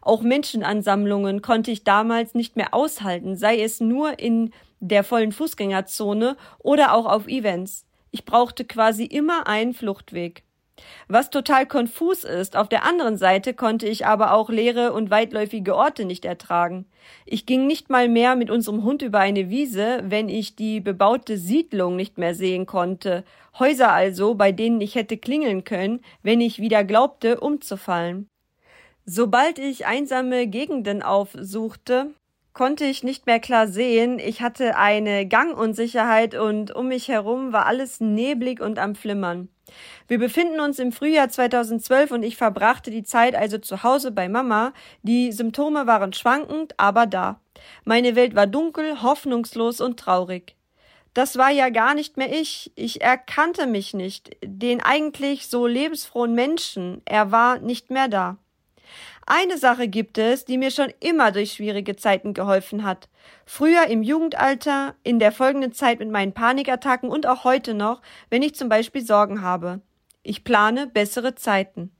Auch 0.00 0.22
Menschenansammlungen 0.22 1.42
konnte 1.42 1.72
ich 1.72 1.82
damals 1.82 2.34
nicht 2.34 2.54
mehr 2.54 2.72
aushalten, 2.72 3.34
sei 3.34 3.60
es 3.60 3.80
nur 3.80 4.20
in 4.20 4.52
der 4.80 5.04
vollen 5.04 5.32
Fußgängerzone 5.32 6.36
oder 6.58 6.94
auch 6.94 7.06
auf 7.06 7.26
Events. 7.26 7.86
Ich 8.10 8.24
brauchte 8.24 8.64
quasi 8.64 9.04
immer 9.04 9.46
einen 9.46 9.74
Fluchtweg. 9.74 10.42
Was 11.08 11.30
total 11.30 11.66
konfus 11.66 12.24
ist, 12.24 12.56
auf 12.56 12.68
der 12.68 12.84
anderen 12.84 13.16
Seite 13.16 13.54
konnte 13.54 13.86
ich 13.86 14.06
aber 14.06 14.32
auch 14.32 14.50
leere 14.50 14.92
und 14.92 15.10
weitläufige 15.10 15.74
Orte 15.74 16.04
nicht 16.04 16.24
ertragen. 16.24 16.86
Ich 17.24 17.46
ging 17.46 17.66
nicht 17.66 17.88
mal 17.88 18.08
mehr 18.08 18.36
mit 18.36 18.50
unserem 18.50 18.82
Hund 18.82 19.02
über 19.02 19.20
eine 19.20 19.48
Wiese, 19.48 20.02
wenn 20.04 20.28
ich 20.28 20.56
die 20.56 20.80
bebaute 20.80 21.38
Siedlung 21.38 21.96
nicht 21.96 22.18
mehr 22.18 22.34
sehen 22.34 22.66
konnte, 22.66 23.24
Häuser 23.58 23.92
also, 23.92 24.34
bei 24.34 24.52
denen 24.52 24.80
ich 24.82 24.96
hätte 24.96 25.16
klingeln 25.16 25.64
können, 25.64 26.00
wenn 26.22 26.42
ich 26.42 26.58
wieder 26.58 26.84
glaubte, 26.84 27.40
umzufallen. 27.40 28.28
Sobald 29.06 29.58
ich 29.58 29.86
einsame 29.86 30.46
Gegenden 30.46 31.02
aufsuchte, 31.02 32.10
konnte 32.56 32.86
ich 32.86 33.04
nicht 33.04 33.26
mehr 33.26 33.38
klar 33.38 33.68
sehen. 33.68 34.18
Ich 34.18 34.40
hatte 34.40 34.78
eine 34.78 35.28
Gangunsicherheit 35.28 36.34
und 36.34 36.74
um 36.74 36.88
mich 36.88 37.08
herum 37.08 37.52
war 37.52 37.66
alles 37.66 38.00
neblig 38.00 38.62
und 38.62 38.78
am 38.78 38.94
Flimmern. 38.94 39.50
Wir 40.08 40.18
befinden 40.18 40.60
uns 40.60 40.78
im 40.78 40.90
Frühjahr 40.90 41.28
2012 41.28 42.12
und 42.12 42.22
ich 42.22 42.38
verbrachte 42.38 42.90
die 42.90 43.02
Zeit 43.02 43.34
also 43.34 43.58
zu 43.58 43.82
Hause 43.82 44.10
bei 44.10 44.30
Mama. 44.30 44.72
Die 45.02 45.32
Symptome 45.32 45.86
waren 45.86 46.14
schwankend, 46.14 46.72
aber 46.78 47.04
da. 47.04 47.40
Meine 47.84 48.16
Welt 48.16 48.34
war 48.34 48.46
dunkel, 48.46 49.02
hoffnungslos 49.02 49.82
und 49.82 50.00
traurig. 50.00 50.56
Das 51.12 51.36
war 51.36 51.50
ja 51.50 51.68
gar 51.68 51.92
nicht 51.92 52.16
mehr 52.16 52.32
ich. 52.32 52.72
Ich 52.74 53.02
erkannte 53.02 53.66
mich 53.66 53.92
nicht, 53.92 54.34
den 54.42 54.80
eigentlich 54.82 55.48
so 55.48 55.66
lebensfrohen 55.66 56.34
Menschen. 56.34 57.02
Er 57.04 57.30
war 57.32 57.58
nicht 57.58 57.90
mehr 57.90 58.08
da. 58.08 58.38
Eine 59.28 59.58
Sache 59.58 59.88
gibt 59.88 60.18
es, 60.18 60.44
die 60.44 60.56
mir 60.56 60.70
schon 60.70 60.92
immer 61.00 61.32
durch 61.32 61.54
schwierige 61.54 61.96
Zeiten 61.96 62.32
geholfen 62.32 62.84
hat. 62.84 63.08
Früher 63.44 63.88
im 63.88 64.04
Jugendalter, 64.04 64.94
in 65.02 65.18
der 65.18 65.32
folgenden 65.32 65.72
Zeit 65.72 65.98
mit 65.98 66.12
meinen 66.12 66.32
Panikattacken 66.32 67.10
und 67.10 67.26
auch 67.26 67.42
heute 67.42 67.74
noch, 67.74 68.02
wenn 68.30 68.42
ich 68.42 68.54
zum 68.54 68.68
Beispiel 68.68 69.04
Sorgen 69.04 69.42
habe. 69.42 69.80
Ich 70.22 70.44
plane 70.44 70.86
bessere 70.86 71.34
Zeiten. 71.34 71.90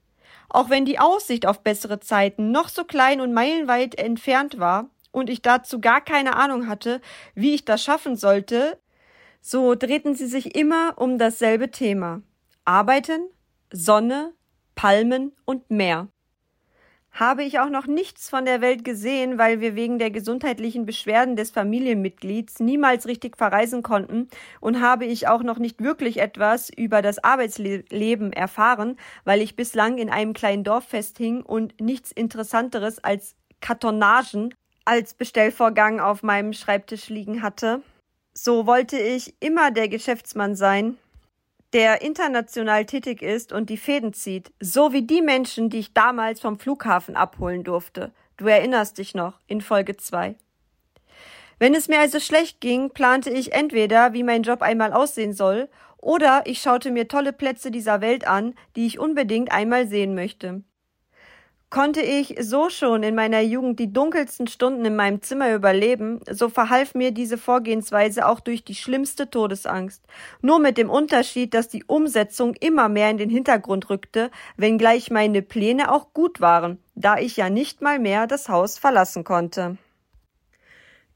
Auch 0.48 0.70
wenn 0.70 0.84
die 0.84 1.00
Aussicht 1.00 1.46
auf 1.46 1.64
bessere 1.64 1.98
Zeiten 1.98 2.52
noch 2.52 2.68
so 2.68 2.84
klein 2.84 3.20
und 3.20 3.32
meilenweit 3.32 3.98
entfernt 3.98 4.60
war 4.60 4.88
und 5.10 5.28
ich 5.28 5.42
dazu 5.42 5.80
gar 5.80 6.00
keine 6.00 6.36
Ahnung 6.36 6.68
hatte, 6.68 7.00
wie 7.34 7.56
ich 7.56 7.64
das 7.64 7.82
schaffen 7.82 8.14
sollte, 8.14 8.78
So 9.40 9.76
drehten 9.76 10.14
sie 10.16 10.26
sich 10.26 10.56
immer 10.56 10.94
um 10.96 11.18
dasselbe 11.18 11.70
Thema. 11.70 12.22
Arbeiten, 12.64 13.28
Sonne, 13.72 14.32
Palmen 14.74 15.32
und 15.44 15.70
Meer 15.70 16.08
habe 17.18 17.42
ich 17.42 17.58
auch 17.58 17.70
noch 17.70 17.86
nichts 17.86 18.28
von 18.28 18.44
der 18.44 18.60
Welt 18.60 18.84
gesehen, 18.84 19.38
weil 19.38 19.60
wir 19.60 19.74
wegen 19.74 19.98
der 19.98 20.10
gesundheitlichen 20.10 20.86
Beschwerden 20.86 21.34
des 21.34 21.50
Familienmitglieds 21.50 22.60
niemals 22.60 23.06
richtig 23.06 23.36
verreisen 23.36 23.82
konnten 23.82 24.28
und 24.60 24.80
habe 24.80 25.06
ich 25.06 25.26
auch 25.26 25.42
noch 25.42 25.58
nicht 25.58 25.82
wirklich 25.82 26.20
etwas 26.20 26.70
über 26.70 27.02
das 27.02 27.22
Arbeitsleben 27.22 28.32
erfahren, 28.32 28.96
weil 29.24 29.40
ich 29.40 29.56
bislang 29.56 29.98
in 29.98 30.10
einem 30.10 30.34
kleinen 30.34 30.64
Dorf 30.64 30.84
festhing 30.84 31.42
und 31.42 31.80
nichts 31.80 32.12
Interessanteres 32.12 33.02
als 33.02 33.34
Kartonagen 33.60 34.54
als 34.84 35.14
Bestellvorgang 35.14 36.00
auf 36.00 36.22
meinem 36.22 36.52
Schreibtisch 36.52 37.08
liegen 37.08 37.42
hatte. 37.42 37.82
So 38.32 38.66
wollte 38.66 38.98
ich 38.98 39.34
immer 39.40 39.70
der 39.70 39.88
Geschäftsmann 39.88 40.54
sein, 40.54 40.96
der 41.72 42.02
international 42.02 42.84
tätig 42.84 43.22
ist 43.22 43.52
und 43.52 43.70
die 43.70 43.76
Fäden 43.76 44.12
zieht, 44.12 44.52
so 44.60 44.92
wie 44.92 45.02
die 45.02 45.22
Menschen, 45.22 45.70
die 45.70 45.78
ich 45.78 45.94
damals 45.94 46.40
vom 46.40 46.58
Flughafen 46.58 47.16
abholen 47.16 47.64
durfte. 47.64 48.12
Du 48.36 48.46
erinnerst 48.46 48.98
dich 48.98 49.14
noch 49.14 49.40
in 49.46 49.60
Folge 49.60 49.96
2. 49.96 50.36
Wenn 51.58 51.74
es 51.74 51.88
mir 51.88 52.00
also 52.00 52.20
schlecht 52.20 52.60
ging, 52.60 52.90
plante 52.90 53.30
ich 53.30 53.52
entweder, 53.52 54.12
wie 54.12 54.22
mein 54.22 54.42
Job 54.42 54.62
einmal 54.62 54.92
aussehen 54.92 55.32
soll, 55.32 55.68
oder 55.96 56.42
ich 56.44 56.60
schaute 56.60 56.90
mir 56.90 57.08
tolle 57.08 57.32
Plätze 57.32 57.70
dieser 57.70 58.00
Welt 58.00 58.26
an, 58.26 58.54
die 58.76 58.86
ich 58.86 58.98
unbedingt 58.98 59.50
einmal 59.50 59.88
sehen 59.88 60.14
möchte. 60.14 60.62
Konnte 61.68 62.00
ich 62.00 62.36
so 62.40 62.70
schon 62.70 63.02
in 63.02 63.16
meiner 63.16 63.40
Jugend 63.40 63.80
die 63.80 63.92
dunkelsten 63.92 64.46
Stunden 64.46 64.84
in 64.84 64.94
meinem 64.94 65.20
Zimmer 65.20 65.52
überleben, 65.52 66.20
so 66.30 66.48
verhalf 66.48 66.94
mir 66.94 67.10
diese 67.10 67.38
Vorgehensweise 67.38 68.28
auch 68.28 68.38
durch 68.38 68.62
die 68.62 68.76
schlimmste 68.76 69.28
Todesangst. 69.30 70.04
Nur 70.42 70.60
mit 70.60 70.78
dem 70.78 70.88
Unterschied, 70.90 71.54
dass 71.54 71.68
die 71.68 71.82
Umsetzung 71.84 72.54
immer 72.54 72.88
mehr 72.88 73.10
in 73.10 73.18
den 73.18 73.30
Hintergrund 73.30 73.90
rückte, 73.90 74.30
wenngleich 74.56 75.10
meine 75.10 75.42
Pläne 75.42 75.90
auch 75.90 76.12
gut 76.12 76.40
waren, 76.40 76.78
da 76.94 77.18
ich 77.18 77.36
ja 77.36 77.50
nicht 77.50 77.82
mal 77.82 77.98
mehr 77.98 78.28
das 78.28 78.48
Haus 78.48 78.78
verlassen 78.78 79.24
konnte. 79.24 79.76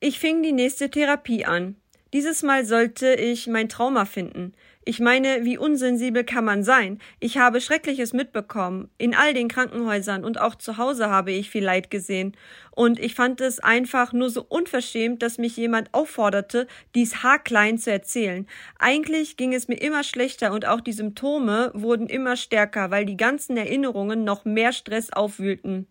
Ich 0.00 0.18
fing 0.18 0.42
die 0.42 0.52
nächste 0.52 0.90
Therapie 0.90 1.44
an. 1.44 1.76
Dieses 2.12 2.42
Mal 2.42 2.64
sollte 2.64 3.14
ich 3.14 3.46
mein 3.46 3.68
Trauma 3.68 4.04
finden. 4.04 4.54
Ich 4.90 4.98
meine, 4.98 5.44
wie 5.44 5.56
unsensibel 5.56 6.24
kann 6.24 6.44
man 6.44 6.64
sein? 6.64 6.98
Ich 7.20 7.38
habe 7.38 7.60
Schreckliches 7.60 8.12
mitbekommen. 8.12 8.90
In 8.98 9.14
all 9.14 9.34
den 9.34 9.46
Krankenhäusern 9.46 10.24
und 10.24 10.40
auch 10.40 10.56
zu 10.56 10.78
Hause 10.78 11.08
habe 11.08 11.30
ich 11.30 11.48
viel 11.48 11.62
Leid 11.62 11.92
gesehen. 11.92 12.36
Und 12.72 12.98
ich 12.98 13.14
fand 13.14 13.40
es 13.40 13.60
einfach 13.60 14.12
nur 14.12 14.30
so 14.30 14.44
unverschämt, 14.48 15.22
dass 15.22 15.38
mich 15.38 15.56
jemand 15.56 15.94
aufforderte, 15.94 16.66
dies 16.96 17.22
haarklein 17.22 17.78
zu 17.78 17.92
erzählen. 17.92 18.48
Eigentlich 18.80 19.36
ging 19.36 19.54
es 19.54 19.68
mir 19.68 19.80
immer 19.80 20.02
schlechter 20.02 20.52
und 20.52 20.66
auch 20.66 20.80
die 20.80 20.92
Symptome 20.92 21.70
wurden 21.72 22.08
immer 22.08 22.34
stärker, 22.34 22.90
weil 22.90 23.04
die 23.04 23.16
ganzen 23.16 23.56
Erinnerungen 23.56 24.24
noch 24.24 24.44
mehr 24.44 24.72
Stress 24.72 25.12
aufwühlten. 25.12 25.86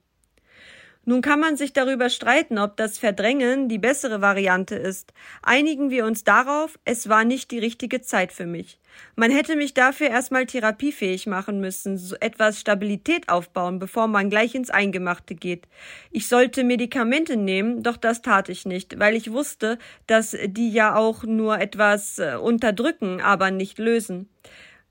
Nun 1.06 1.22
kann 1.22 1.40
man 1.40 1.56
sich 1.56 1.74
darüber 1.74 2.10
streiten, 2.10 2.60
ob 2.60 2.78
das 2.78 3.00
Verdrängen 3.00 3.70
die 3.70 3.80
bessere 3.80 4.22
Variante 4.22 4.76
ist. 4.76 5.14
Einigen 5.42 5.90
wir 5.90 6.06
uns 6.06 6.24
darauf, 6.24 6.78
es 6.86 7.10
war 7.10 7.24
nicht 7.24 7.52
die 7.52 7.60
richtige 7.60 8.02
Zeit 8.02 8.32
für 8.32 8.46
mich. 8.46 8.80
Man 9.16 9.32
hätte 9.32 9.56
mich 9.56 9.74
dafür 9.74 10.10
erstmal 10.10 10.46
therapiefähig 10.46 11.26
machen 11.26 11.62
müssen, 11.62 11.98
so 11.98 12.16
etwas 12.20 12.60
Stabilität 12.60 13.30
aufbauen, 13.30 13.80
bevor 13.80 14.08
man 14.08 14.30
gleich 14.30 14.54
ins 14.56 14.70
Eingemachte 14.70 15.36
geht. 15.36 15.68
Ich 16.12 16.28
sollte 16.28 16.64
Medikamente 16.64 17.38
nehmen, 17.38 17.82
doch 17.82 17.98
das 17.98 18.22
tat 18.22 18.50
ich 18.50 18.66
nicht, 18.66 19.00
weil 19.00 19.16
ich 19.16 19.32
wusste, 19.32 19.80
dass 20.06 20.36
die 20.46 20.70
ja 20.70 20.96
auch 20.96 21.24
nur 21.24 21.60
etwas 21.60 22.20
äh, 22.20 22.36
unterdrücken, 22.36 23.22
aber 23.22 23.52
nicht 23.52 23.80
lösen. 23.80 24.30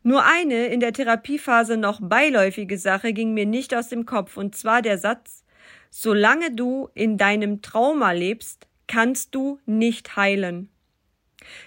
Nur 0.02 0.24
eine 0.24 0.66
in 0.66 0.80
der 0.80 0.92
Therapiephase 0.92 1.76
noch 1.76 2.00
beiläufige 2.02 2.78
Sache 2.78 3.12
ging 3.12 3.34
mir 3.34 3.46
nicht 3.46 3.74
aus 3.74 3.88
dem 3.88 4.06
Kopf, 4.06 4.36
und 4.36 4.56
zwar 4.56 4.80
der 4.80 4.96
Satz 4.96 5.44
Solange 5.90 6.54
du 6.54 6.88
in 6.94 7.16
deinem 7.18 7.62
Trauma 7.62 8.12
lebst, 8.12 8.66
kannst 8.86 9.34
du 9.34 9.58
nicht 9.66 10.16
heilen. 10.16 10.70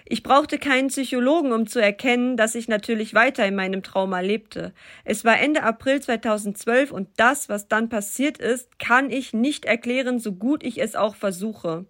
Ich 0.04 0.22
brauchte 0.22 0.58
keinen 0.58 0.88
Psychologen, 0.88 1.52
um 1.52 1.66
zu 1.66 1.80
erkennen, 1.80 2.36
dass 2.36 2.54
ich 2.54 2.68
natürlich 2.68 3.14
weiter 3.14 3.46
in 3.46 3.54
meinem 3.54 3.82
Trauma 3.82 4.20
lebte. 4.20 4.72
Es 5.04 5.24
war 5.24 5.38
Ende 5.38 5.62
April 5.62 6.00
2012 6.00 6.90
und 6.90 7.08
das, 7.16 7.48
was 7.48 7.68
dann 7.68 7.88
passiert 7.88 8.38
ist, 8.38 8.78
kann 8.78 9.10
ich 9.10 9.32
nicht 9.32 9.64
erklären, 9.64 10.18
so 10.18 10.32
gut 10.32 10.62
ich 10.64 10.80
es 10.80 10.96
auch 10.96 11.14
versuche. 11.14 11.86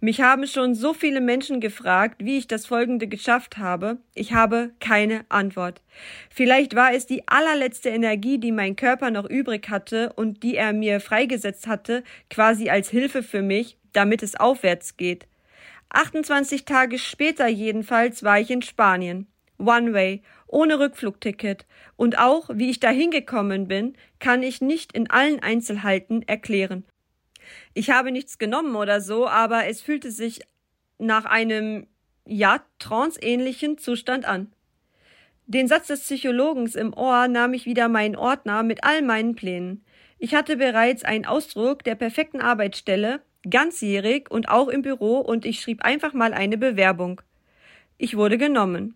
Mich 0.00 0.20
haben 0.20 0.46
schon 0.46 0.74
so 0.74 0.94
viele 0.94 1.20
Menschen 1.20 1.60
gefragt, 1.60 2.24
wie 2.24 2.38
ich 2.38 2.46
das 2.46 2.66
Folgende 2.66 3.08
geschafft 3.08 3.58
habe. 3.58 3.98
Ich 4.14 4.32
habe 4.32 4.70
keine 4.80 5.24
Antwort. 5.28 5.82
Vielleicht 6.30 6.74
war 6.74 6.92
es 6.92 7.06
die 7.06 7.26
allerletzte 7.26 7.88
Energie, 7.88 8.38
die 8.38 8.52
mein 8.52 8.76
Körper 8.76 9.10
noch 9.10 9.28
übrig 9.28 9.68
hatte 9.68 10.12
und 10.14 10.42
die 10.42 10.56
er 10.56 10.72
mir 10.72 11.00
freigesetzt 11.00 11.66
hatte, 11.66 12.04
quasi 12.30 12.70
als 12.70 12.88
Hilfe 12.88 13.22
für 13.22 13.42
mich, 13.42 13.76
damit 13.92 14.22
es 14.22 14.36
aufwärts 14.36 14.96
geht. 14.96 15.26
28 15.90 16.64
Tage 16.64 16.98
später 16.98 17.46
jedenfalls 17.46 18.22
war 18.22 18.38
ich 18.38 18.50
in 18.50 18.62
Spanien. 18.62 19.26
One 19.58 19.92
Way, 19.92 20.22
ohne 20.46 20.78
Rückflugticket. 20.78 21.66
Und 21.96 22.18
auch, 22.18 22.50
wie 22.52 22.70
ich 22.70 22.80
dahin 22.80 23.10
gekommen 23.10 23.68
bin, 23.68 23.96
kann 24.18 24.42
ich 24.42 24.60
nicht 24.60 24.92
in 24.92 25.10
allen 25.10 25.40
Einzelheiten 25.40 26.22
erklären. 26.22 26.84
Ich 27.74 27.90
habe 27.90 28.12
nichts 28.12 28.38
genommen 28.38 28.76
oder 28.76 29.00
so, 29.00 29.26
aber 29.26 29.66
es 29.66 29.80
fühlte 29.80 30.10
sich 30.10 30.40
nach 30.98 31.24
einem, 31.24 31.86
ja, 32.26 32.60
tranceähnlichen 32.78 33.78
Zustand 33.78 34.26
an. 34.26 34.52
Den 35.46 35.66
Satz 35.66 35.86
des 35.86 36.00
Psychologens 36.00 36.74
im 36.74 36.92
Ohr 36.92 37.26
nahm 37.26 37.54
ich 37.54 37.64
wieder 37.64 37.88
meinen 37.88 38.16
Ordner 38.16 38.62
mit 38.62 38.84
all 38.84 39.00
meinen 39.00 39.34
Plänen. 39.34 39.84
Ich 40.18 40.34
hatte 40.34 40.56
bereits 40.56 41.04
einen 41.04 41.24
Ausdruck 41.24 41.84
der 41.84 41.94
perfekten 41.94 42.40
Arbeitsstelle, 42.40 43.22
ganzjährig 43.48 44.30
und 44.30 44.48
auch 44.48 44.68
im 44.68 44.82
Büro 44.82 45.18
und 45.18 45.44
ich 45.44 45.60
schrieb 45.60 45.84
einfach 45.84 46.12
mal 46.12 46.32
eine 46.32 46.58
Bewerbung. 46.58 47.20
Ich 47.96 48.16
wurde 48.16 48.38
genommen. 48.38 48.94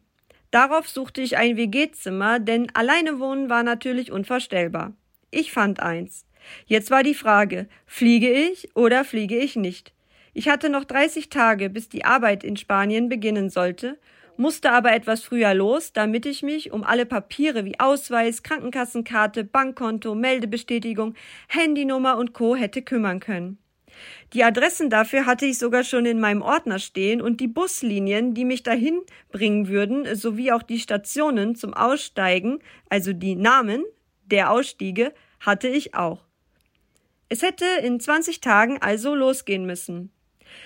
Darauf 0.50 0.88
suchte 0.88 1.22
ich 1.22 1.36
ein 1.36 1.56
WG-Zimmer, 1.56 2.38
denn 2.38 2.68
alleine 2.74 3.18
wohnen 3.18 3.48
war 3.48 3.62
natürlich 3.62 4.12
unvorstellbar. 4.12 4.92
Ich 5.30 5.50
fand 5.50 5.80
eins. 5.80 6.26
Jetzt 6.66 6.90
war 6.90 7.02
die 7.02 7.14
Frage, 7.14 7.68
fliege 7.86 8.30
ich 8.30 8.76
oder 8.76 9.04
fliege 9.04 9.38
ich 9.38 9.56
nicht? 9.56 9.92
Ich 10.34 10.48
hatte 10.48 10.68
noch 10.68 10.84
30 10.84 11.28
Tage, 11.28 11.70
bis 11.70 11.88
die 11.88 12.04
Arbeit 12.04 12.44
in 12.44 12.56
Spanien 12.56 13.08
beginnen 13.08 13.50
sollte, 13.50 13.98
musste 14.36 14.72
aber 14.72 14.92
etwas 14.92 15.22
früher 15.22 15.54
los, 15.54 15.92
damit 15.92 16.26
ich 16.26 16.42
mich 16.42 16.72
um 16.72 16.84
alle 16.84 17.06
Papiere 17.06 17.64
wie 17.64 17.78
Ausweis, 17.78 18.42
Krankenkassenkarte, 18.42 19.44
Bankkonto, 19.44 20.14
Meldebestätigung, 20.14 21.14
Handynummer 21.48 22.16
und 22.16 22.32
Co. 22.32 22.56
hätte 22.56 22.82
kümmern 22.82 23.20
können. 23.20 23.58
Die 24.32 24.44
Adressen 24.44 24.90
dafür 24.90 25.26
hatte 25.26 25.46
ich 25.46 25.58
sogar 25.58 25.84
schon 25.84 26.06
in 26.06 26.20
meinem 26.20 26.42
Ordner 26.42 26.78
stehen 26.78 27.20
und 27.20 27.40
die 27.40 27.48
Buslinien, 27.48 28.34
die 28.34 28.44
mich 28.44 28.62
dahin 28.62 29.00
bringen 29.30 29.68
würden, 29.68 30.14
sowie 30.16 30.52
auch 30.52 30.62
die 30.62 30.78
Stationen 30.78 31.54
zum 31.54 31.74
Aussteigen, 31.74 32.60
also 32.88 33.12
die 33.12 33.36
Namen 33.36 33.84
der 34.24 34.50
Ausstiege, 34.50 35.12
hatte 35.40 35.68
ich 35.68 35.94
auch. 35.94 36.24
Es 37.28 37.42
hätte 37.42 37.64
in 37.82 37.98
20 37.98 38.40
Tagen 38.40 38.78
also 38.80 39.14
losgehen 39.14 39.66
müssen. 39.66 40.10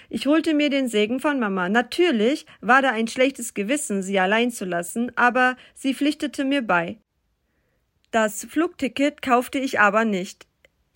Ich 0.09 0.27
holte 0.27 0.55
mir 0.55 0.71
den 0.71 0.89
Segen 0.89 1.21
von 1.21 1.39
Mama. 1.39 1.69
Natürlich 1.69 2.47
war 2.61 2.83
da 2.83 2.91
ein 2.91 3.07
schlechtes 3.07 3.55
Gewissen, 3.55 4.03
sie 4.03 4.19
allein 4.19 4.51
zu 4.51 4.65
lassen, 4.65 5.13
aber 5.17 5.57
sie 5.75 5.95
pflichtete 5.95 6.45
mir 6.45 6.63
bei. 6.63 6.99
Das 8.11 8.45
Flugticket 8.45 9.23
kaufte 9.23 9.59
ich 9.59 9.81
aber 9.81 10.05
nicht. 10.05 10.47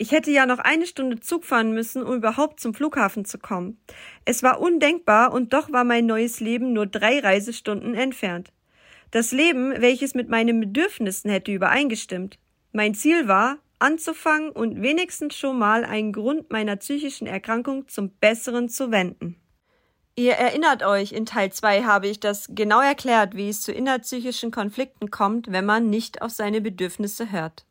Ich 0.01 0.11
hätte 0.11 0.31
ja 0.31 0.47
noch 0.47 0.57
eine 0.57 0.87
Stunde 0.87 1.19
Zug 1.19 1.45
fahren 1.45 1.73
müssen, 1.73 2.01
um 2.01 2.15
überhaupt 2.15 2.59
zum 2.59 2.73
Flughafen 2.73 3.23
zu 3.23 3.37
kommen. 3.37 3.79
Es 4.25 4.41
war 4.41 4.59
undenkbar 4.59 5.31
und 5.31 5.53
doch 5.53 5.71
war 5.71 5.83
mein 5.83 6.07
neues 6.07 6.39
Leben 6.39 6.73
nur 6.73 6.87
drei 6.87 7.19
Reisestunden 7.19 7.93
entfernt. 7.93 8.51
Das 9.11 9.31
Leben, 9.31 9.79
welches 9.79 10.15
mit 10.15 10.27
meinen 10.27 10.59
Bedürfnissen 10.59 11.29
hätte 11.29 11.51
übereingestimmt. 11.51 12.39
Mein 12.71 12.95
Ziel 12.95 13.27
war, 13.27 13.59
anzufangen 13.77 14.49
und 14.49 14.81
wenigstens 14.81 15.35
schon 15.35 15.59
mal 15.59 15.85
einen 15.85 16.13
Grund 16.13 16.49
meiner 16.49 16.77
psychischen 16.77 17.27
Erkrankung 17.27 17.87
zum 17.87 18.09
Besseren 18.09 18.69
zu 18.69 18.89
wenden. 18.89 19.35
Ihr 20.15 20.33
erinnert 20.33 20.81
euch, 20.81 21.11
in 21.11 21.27
Teil 21.27 21.51
2 21.51 21.83
habe 21.83 22.07
ich 22.07 22.19
das 22.19 22.47
genau 22.49 22.81
erklärt, 22.81 23.35
wie 23.35 23.49
es 23.49 23.61
zu 23.61 23.71
innerpsychischen 23.71 24.49
Konflikten 24.49 25.11
kommt, 25.11 25.51
wenn 25.51 25.65
man 25.65 25.91
nicht 25.91 26.23
auf 26.23 26.31
seine 26.31 26.59
Bedürfnisse 26.59 27.31
hört. 27.31 27.65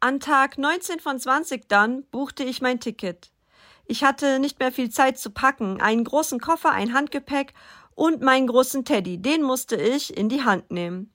An 0.00 0.20
Tag 0.20 0.58
19 0.58 1.00
von 1.00 1.18
20 1.18 1.68
dann 1.68 2.04
buchte 2.10 2.44
ich 2.44 2.60
mein 2.60 2.80
Ticket. 2.80 3.30
Ich 3.86 4.04
hatte 4.04 4.38
nicht 4.38 4.58
mehr 4.58 4.70
viel 4.70 4.90
Zeit 4.90 5.18
zu 5.18 5.30
packen, 5.30 5.80
einen 5.80 6.04
großen 6.04 6.38
Koffer, 6.38 6.70
ein 6.70 6.92
Handgepäck 6.92 7.54
und 7.94 8.20
meinen 8.20 8.46
großen 8.46 8.84
Teddy, 8.84 9.16
den 9.16 9.42
musste 9.42 9.76
ich 9.76 10.14
in 10.14 10.28
die 10.28 10.44
Hand 10.44 10.70
nehmen. 10.70 11.12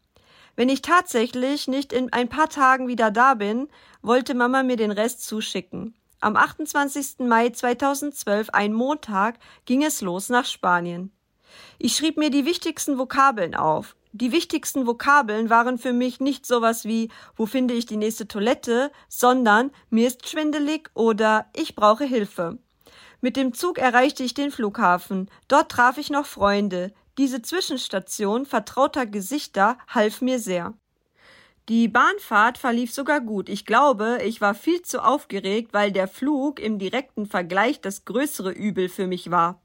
Wenn 0.55 0.67
ich 0.67 0.81
tatsächlich 0.81 1.67
nicht 1.67 1.93
in 1.93 2.11
ein 2.11 2.27
paar 2.27 2.50
Tagen 2.50 2.88
wieder 2.88 3.11
da 3.11 3.35
bin, 3.35 3.69
wollte 4.01 4.33
Mama 4.33 4.63
mir 4.63 4.77
den 4.77 4.91
Rest 4.91 5.23
zuschicken. 5.25 5.93
Am 6.19 6.35
28. 6.35 7.19
Mai 7.19 7.50
2012, 7.50 8.50
ein 8.50 8.73
Montag, 8.73 9.38
ging 9.65 9.83
es 9.83 10.01
los 10.01 10.29
nach 10.29 10.45
Spanien. 10.45 11.11
Ich 11.77 11.95
schrieb 11.95 12.17
mir 12.17 12.31
die 12.31 12.45
wichtigsten 12.45 12.97
Vokabeln 12.97 13.55
auf. 13.55 13.95
Die 14.13 14.33
wichtigsten 14.33 14.87
Vokabeln 14.87 15.49
waren 15.49 15.77
für 15.77 15.93
mich 15.93 16.19
nicht 16.19 16.45
sowas 16.45 16.83
wie 16.83 17.09
wo 17.37 17.45
finde 17.45 17.73
ich 17.73 17.85
die 17.85 17.97
nächste 17.97 18.27
Toilette, 18.27 18.91
sondern 19.07 19.71
mir 19.89 20.07
ist 20.07 20.27
schwindelig 20.27 20.89
oder 20.93 21.45
ich 21.55 21.75
brauche 21.75 22.03
Hilfe. 22.03 22.57
Mit 23.21 23.37
dem 23.37 23.53
Zug 23.53 23.77
erreichte 23.77 24.23
ich 24.23 24.33
den 24.33 24.51
Flughafen. 24.51 25.29
Dort 25.47 25.71
traf 25.71 25.97
ich 25.97 26.09
noch 26.09 26.25
Freunde. 26.25 26.91
Diese 27.17 27.41
Zwischenstation 27.41 28.45
vertrauter 28.45 29.05
Gesichter 29.05 29.77
half 29.87 30.21
mir 30.21 30.39
sehr. 30.39 30.73
Die 31.69 31.87
Bahnfahrt 31.87 32.57
verlief 32.57 32.91
sogar 32.91 33.21
gut. 33.21 33.47
Ich 33.47 33.65
glaube, 33.65 34.19
ich 34.25 34.41
war 34.41 34.55
viel 34.55 34.81
zu 34.81 35.01
aufgeregt, 35.01 35.73
weil 35.73 35.91
der 35.91 36.07
Flug 36.07 36.59
im 36.59 36.79
direkten 36.79 37.27
Vergleich 37.27 37.79
das 37.79 38.03
größere 38.03 38.51
Übel 38.51 38.89
für 38.89 39.07
mich 39.07 39.31
war. 39.31 39.61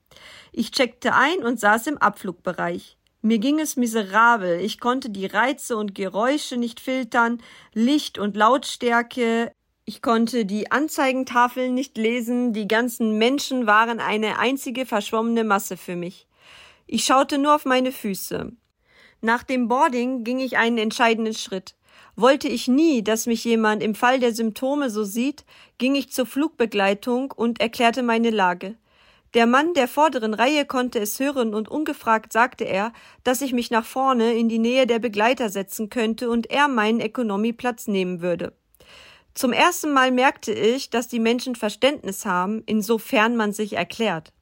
Ich 0.53 0.71
checkte 0.71 1.15
ein 1.15 1.43
und 1.43 1.59
saß 1.59 1.89
im 1.89 1.99
Abflugbereich. 1.99 2.97
Mir 3.23 3.39
ging 3.39 3.59
es 3.59 3.77
miserabel. 3.77 4.61
Ich 4.61 4.79
konnte 4.79 5.11
die 5.11 5.27
Reize 5.27 5.77
und 5.77 5.95
Geräusche 5.95 6.57
nicht 6.57 6.81
filtern, 6.81 7.43
Licht 7.73 8.19
und 8.19 8.37
Lautstärke. 8.37 9.51
Ich 9.85 10.03
konnte 10.03 10.45
die 10.45 10.71
Anzeigentafeln 10.71 11.75
nicht 11.75 11.97
lesen. 11.97 12.53
Die 12.53 12.69
ganzen 12.69 13.19
Menschen 13.19 13.67
waren 13.67 14.01
eine 14.01 14.39
einzige 14.39 14.87
verschwommene 14.87 15.45
Masse 15.45 15.77
für 15.77 15.97
mich. 15.97 16.27
Ich 16.87 17.05
schaute 17.05 17.39
nur 17.39 17.55
auf 17.55 17.65
meine 17.65 17.93
Füße. 17.93 18.53
Nach 19.21 19.43
dem 19.43 19.69
Boarding 19.69 20.23
ging 20.23 20.39
ich 20.39 20.57
einen 20.57 20.79
entscheidenden 20.79 21.35
Schritt. 21.35 21.75
Wollte 22.15 22.49
ich 22.49 22.69
nie, 22.69 23.03
dass 23.03 23.27
mich 23.27 23.45
jemand 23.45 23.83
im 23.83 23.95
Fall 23.95 24.21
der 24.21 24.35
Symptome 24.35 24.89
so 24.91 25.05
sieht, 25.05 25.45
ging 25.79 25.95
ich 25.95 26.13
zur 26.13 26.27
Flugbegleitung 26.27 27.33
und 27.33 27.61
erklärte 27.61 28.03
meine 28.03 28.31
Lage. 28.31 28.77
Der 29.37 29.45
Mann 29.45 29.75
der 29.75 29.87
vorderen 29.87 30.33
Reihe 30.33 30.65
konnte 30.65 30.99
es 30.99 31.21
hören 31.21 31.55
und 31.55 31.69
ungefragt 31.69 32.33
sagte 32.33 32.65
er, 32.65 32.95
dass 33.23 33.43
ich 33.43 33.53
mich 33.53 33.71
nach 33.71 33.85
vorne 33.85 34.33
in 34.33 34.49
die 34.49 34.59
Nähe 34.59 34.87
der 34.87 34.99
Begleiter 34.99 35.51
setzen 35.51 35.91
könnte 35.91 36.31
und 36.31 36.51
er 36.51 36.69
meinen 36.69 37.03
Ökonomieplatz 37.03 37.87
nehmen 37.87 38.23
würde. 38.23 38.55
Zum 39.35 39.53
ersten 39.53 39.93
Mal 39.93 40.11
merkte 40.11 40.53
ich, 40.53 40.89
dass 40.89 41.09
die 41.09 41.21
Menschen 41.21 41.55
Verständnis 41.55 42.25
haben, 42.25 42.63
insofern 42.65 43.37
man 43.37 43.53
sich 43.53 43.75
erklärt. 43.75 44.33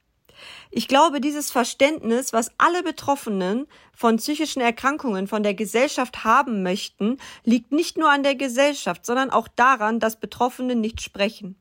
Ich 0.71 0.87
glaube, 0.87 1.19
dieses 1.19 1.51
Verständnis, 1.51 2.31
was 2.31 2.51
alle 2.57 2.81
Betroffenen 2.81 3.67
von 3.93 4.15
psychischen 4.15 4.61
Erkrankungen 4.61 5.27
von 5.27 5.43
der 5.43 5.55
Gesellschaft 5.55 6.23
haben 6.23 6.63
möchten, 6.63 7.17
liegt 7.43 7.73
nicht 7.73 7.97
nur 7.97 8.09
an 8.09 8.23
der 8.23 8.35
Gesellschaft, 8.35 9.05
sondern 9.05 9.29
auch 9.29 9.49
daran, 9.49 9.99
dass 9.99 10.21
Betroffene 10.21 10.73
nicht 10.73 11.01
sprechen. 11.01 11.57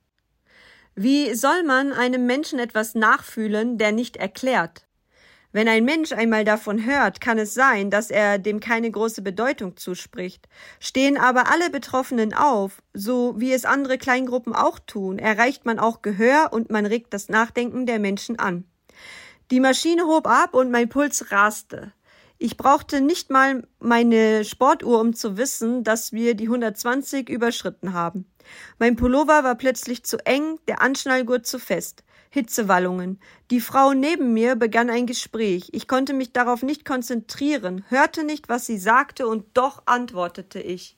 Wie 0.96 1.34
soll 1.34 1.64
man 1.64 1.92
einem 1.92 2.24
Menschen 2.24 2.60
etwas 2.60 2.94
nachfühlen, 2.94 3.78
der 3.78 3.90
nicht 3.90 4.16
erklärt? 4.16 4.86
Wenn 5.50 5.66
ein 5.66 5.84
Mensch 5.84 6.12
einmal 6.12 6.44
davon 6.44 6.84
hört, 6.84 7.20
kann 7.20 7.36
es 7.36 7.52
sein, 7.52 7.90
dass 7.90 8.10
er 8.10 8.38
dem 8.38 8.60
keine 8.60 8.90
große 8.90 9.20
Bedeutung 9.20 9.76
zuspricht. 9.76 10.48
Stehen 10.78 11.16
aber 11.16 11.50
alle 11.50 11.70
Betroffenen 11.70 12.32
auf, 12.32 12.80
so 12.92 13.34
wie 13.38 13.52
es 13.52 13.64
andere 13.64 13.98
Kleingruppen 13.98 14.52
auch 14.52 14.78
tun, 14.78 15.18
erreicht 15.18 15.64
man 15.64 15.80
auch 15.80 16.00
Gehör 16.00 16.50
und 16.52 16.70
man 16.70 16.86
regt 16.86 17.12
das 17.12 17.28
Nachdenken 17.28 17.86
der 17.86 17.98
Menschen 17.98 18.38
an. 18.38 18.64
Die 19.50 19.60
Maschine 19.60 20.04
hob 20.04 20.28
ab 20.28 20.54
und 20.54 20.70
mein 20.70 20.88
Puls 20.88 21.32
raste. 21.32 21.92
Ich 22.38 22.56
brauchte 22.56 23.00
nicht 23.00 23.30
mal 23.30 23.66
meine 23.80 24.44
Sportuhr, 24.44 25.00
um 25.00 25.14
zu 25.14 25.36
wissen, 25.36 25.82
dass 25.82 26.12
wir 26.12 26.34
die 26.34 26.46
120 26.46 27.28
überschritten 27.28 27.94
haben. 27.94 28.26
Mein 28.78 28.96
Pullover 28.96 29.44
war 29.44 29.54
plötzlich 29.54 30.04
zu 30.04 30.18
eng, 30.26 30.58
der 30.68 30.82
Anschnallgurt 30.82 31.46
zu 31.46 31.58
fest. 31.58 32.04
Hitzewallungen. 32.30 33.20
Die 33.50 33.60
Frau 33.60 33.92
neben 33.92 34.32
mir 34.34 34.56
begann 34.56 34.90
ein 34.90 35.06
Gespräch. 35.06 35.68
Ich 35.72 35.86
konnte 35.86 36.14
mich 36.14 36.32
darauf 36.32 36.64
nicht 36.64 36.84
konzentrieren, 36.84 37.84
hörte 37.88 38.24
nicht, 38.24 38.48
was 38.48 38.66
sie 38.66 38.78
sagte, 38.78 39.28
und 39.28 39.46
doch 39.54 39.82
antwortete 39.86 40.60
ich. 40.60 40.96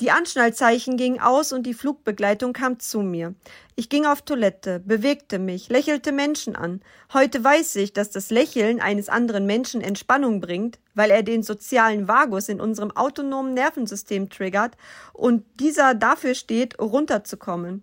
Die 0.00 0.10
Anschnallzeichen 0.10 0.98
gingen 0.98 1.20
aus 1.20 1.52
und 1.52 1.62
die 1.62 1.72
Flugbegleitung 1.72 2.52
kam 2.52 2.78
zu 2.78 3.00
mir. 3.00 3.34
Ich 3.76 3.88
ging 3.88 4.04
auf 4.04 4.20
Toilette, 4.20 4.78
bewegte 4.78 5.38
mich, 5.38 5.70
lächelte 5.70 6.12
Menschen 6.12 6.54
an. 6.54 6.82
Heute 7.14 7.42
weiß 7.42 7.76
ich, 7.76 7.94
dass 7.94 8.10
das 8.10 8.28
Lächeln 8.28 8.82
eines 8.82 9.08
anderen 9.08 9.46
Menschen 9.46 9.80
Entspannung 9.80 10.42
bringt, 10.42 10.78
weil 10.94 11.10
er 11.10 11.22
den 11.22 11.42
sozialen 11.42 12.08
Vagus 12.08 12.50
in 12.50 12.60
unserem 12.60 12.94
autonomen 12.94 13.54
Nervensystem 13.54 14.28
triggert 14.28 14.76
und 15.14 15.44
dieser 15.60 15.94
dafür 15.94 16.34
steht, 16.34 16.78
runterzukommen. 16.78 17.82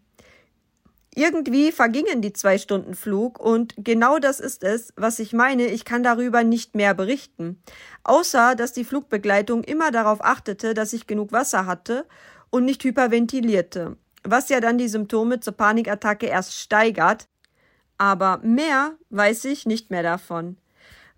Irgendwie 1.15 1.71
vergingen 1.71 2.21
die 2.21 2.33
zwei 2.33 2.57
Stunden 2.57 2.95
Flug 2.95 3.39
und 3.39 3.75
genau 3.77 4.17
das 4.17 4.39
ist 4.39 4.63
es, 4.63 4.93
was 4.95 5.19
ich 5.19 5.31
meine, 5.31 5.67
ich 5.67 5.85
kann 5.85 6.01
darüber 6.01 6.43
nicht 6.43 6.73
mehr 6.73 6.95
berichten. 6.95 7.61
Außer, 8.03 8.55
dass 8.55 8.73
die 8.73 8.83
Flugbegleitung 8.83 9.63
immer 9.63 9.91
darauf 9.91 10.23
achtete, 10.23 10.73
dass 10.73 10.91
ich 10.91 11.05
genug 11.05 11.31
Wasser 11.31 11.67
hatte 11.67 12.07
und 12.49 12.65
nicht 12.65 12.83
hyperventilierte, 12.83 13.97
was 14.23 14.49
ja 14.49 14.59
dann 14.59 14.79
die 14.79 14.87
Symptome 14.87 15.39
zur 15.39 15.53
Panikattacke 15.53 16.25
erst 16.25 16.59
steigert. 16.59 17.27
Aber 17.99 18.39
mehr 18.39 18.93
weiß 19.11 19.45
ich 19.45 19.67
nicht 19.67 19.91
mehr 19.91 20.03
davon. 20.03 20.57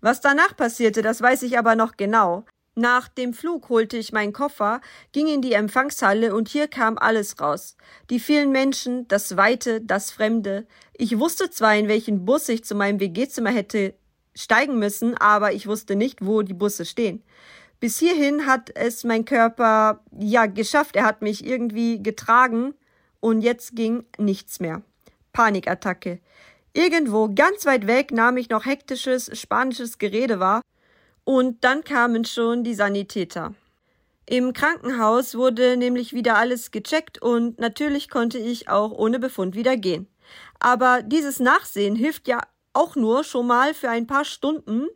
Was 0.02 0.20
danach 0.20 0.54
passierte, 0.56 1.00
das 1.00 1.22
weiß 1.22 1.42
ich 1.42 1.58
aber 1.58 1.74
noch 1.74 1.96
genau. 1.96 2.44
Nach 2.78 3.08
dem 3.08 3.32
Flug 3.32 3.70
holte 3.70 3.96
ich 3.96 4.12
meinen 4.12 4.34
Koffer, 4.34 4.82
ging 5.12 5.28
in 5.28 5.40
die 5.40 5.54
Empfangshalle 5.54 6.34
und 6.34 6.46
hier 6.46 6.68
kam 6.68 6.98
alles 6.98 7.40
raus. 7.40 7.74
Die 8.10 8.20
vielen 8.20 8.52
Menschen, 8.52 9.08
das 9.08 9.38
Weite, 9.38 9.80
das 9.80 10.10
Fremde. 10.10 10.66
Ich 10.92 11.18
wusste 11.18 11.48
zwar, 11.48 11.74
in 11.74 11.88
welchen 11.88 12.26
Bus 12.26 12.50
ich 12.50 12.64
zu 12.64 12.74
meinem 12.74 13.00
WG-Zimmer 13.00 13.48
hätte 13.48 13.94
steigen 14.34 14.78
müssen, 14.78 15.16
aber 15.16 15.54
ich 15.54 15.66
wusste 15.66 15.96
nicht, 15.96 16.24
wo 16.26 16.42
die 16.42 16.52
Busse 16.52 16.84
stehen. 16.84 17.22
Bis 17.80 17.98
hierhin 17.98 18.44
hat 18.44 18.70
es 18.74 19.04
mein 19.04 19.24
Körper 19.24 20.00
ja 20.18 20.44
geschafft. 20.44 20.96
Er 20.96 21.06
hat 21.06 21.22
mich 21.22 21.46
irgendwie 21.46 22.02
getragen 22.02 22.74
und 23.20 23.40
jetzt 23.40 23.74
ging 23.74 24.04
nichts 24.18 24.60
mehr. 24.60 24.82
Panikattacke. 25.32 26.20
Irgendwo 26.74 27.32
ganz 27.34 27.64
weit 27.64 27.86
weg 27.86 28.12
nahm 28.12 28.36
ich 28.36 28.50
noch 28.50 28.66
hektisches 28.66 29.30
spanisches 29.32 29.96
Gerede 29.96 30.40
wahr 30.40 30.60
und 31.26 31.64
dann 31.64 31.82
kamen 31.82 32.24
schon 32.24 32.62
die 32.62 32.74
Sanitäter. 32.74 33.52
Im 34.26 34.52
Krankenhaus 34.52 35.34
wurde 35.34 35.76
nämlich 35.76 36.12
wieder 36.12 36.36
alles 36.36 36.70
gecheckt 36.70 37.20
und 37.20 37.58
natürlich 37.58 38.08
konnte 38.08 38.38
ich 38.38 38.68
auch 38.68 38.92
ohne 38.92 39.18
Befund 39.18 39.56
wieder 39.56 39.76
gehen. 39.76 40.06
Aber 40.60 41.02
dieses 41.02 41.40
Nachsehen 41.40 41.96
hilft 41.96 42.28
ja 42.28 42.40
auch 42.72 42.94
nur 42.94 43.24
schon 43.24 43.46
mal 43.46 43.74
für 43.74 43.90
ein 43.90 44.06
paar 44.06 44.24
Stunden, 44.24 44.86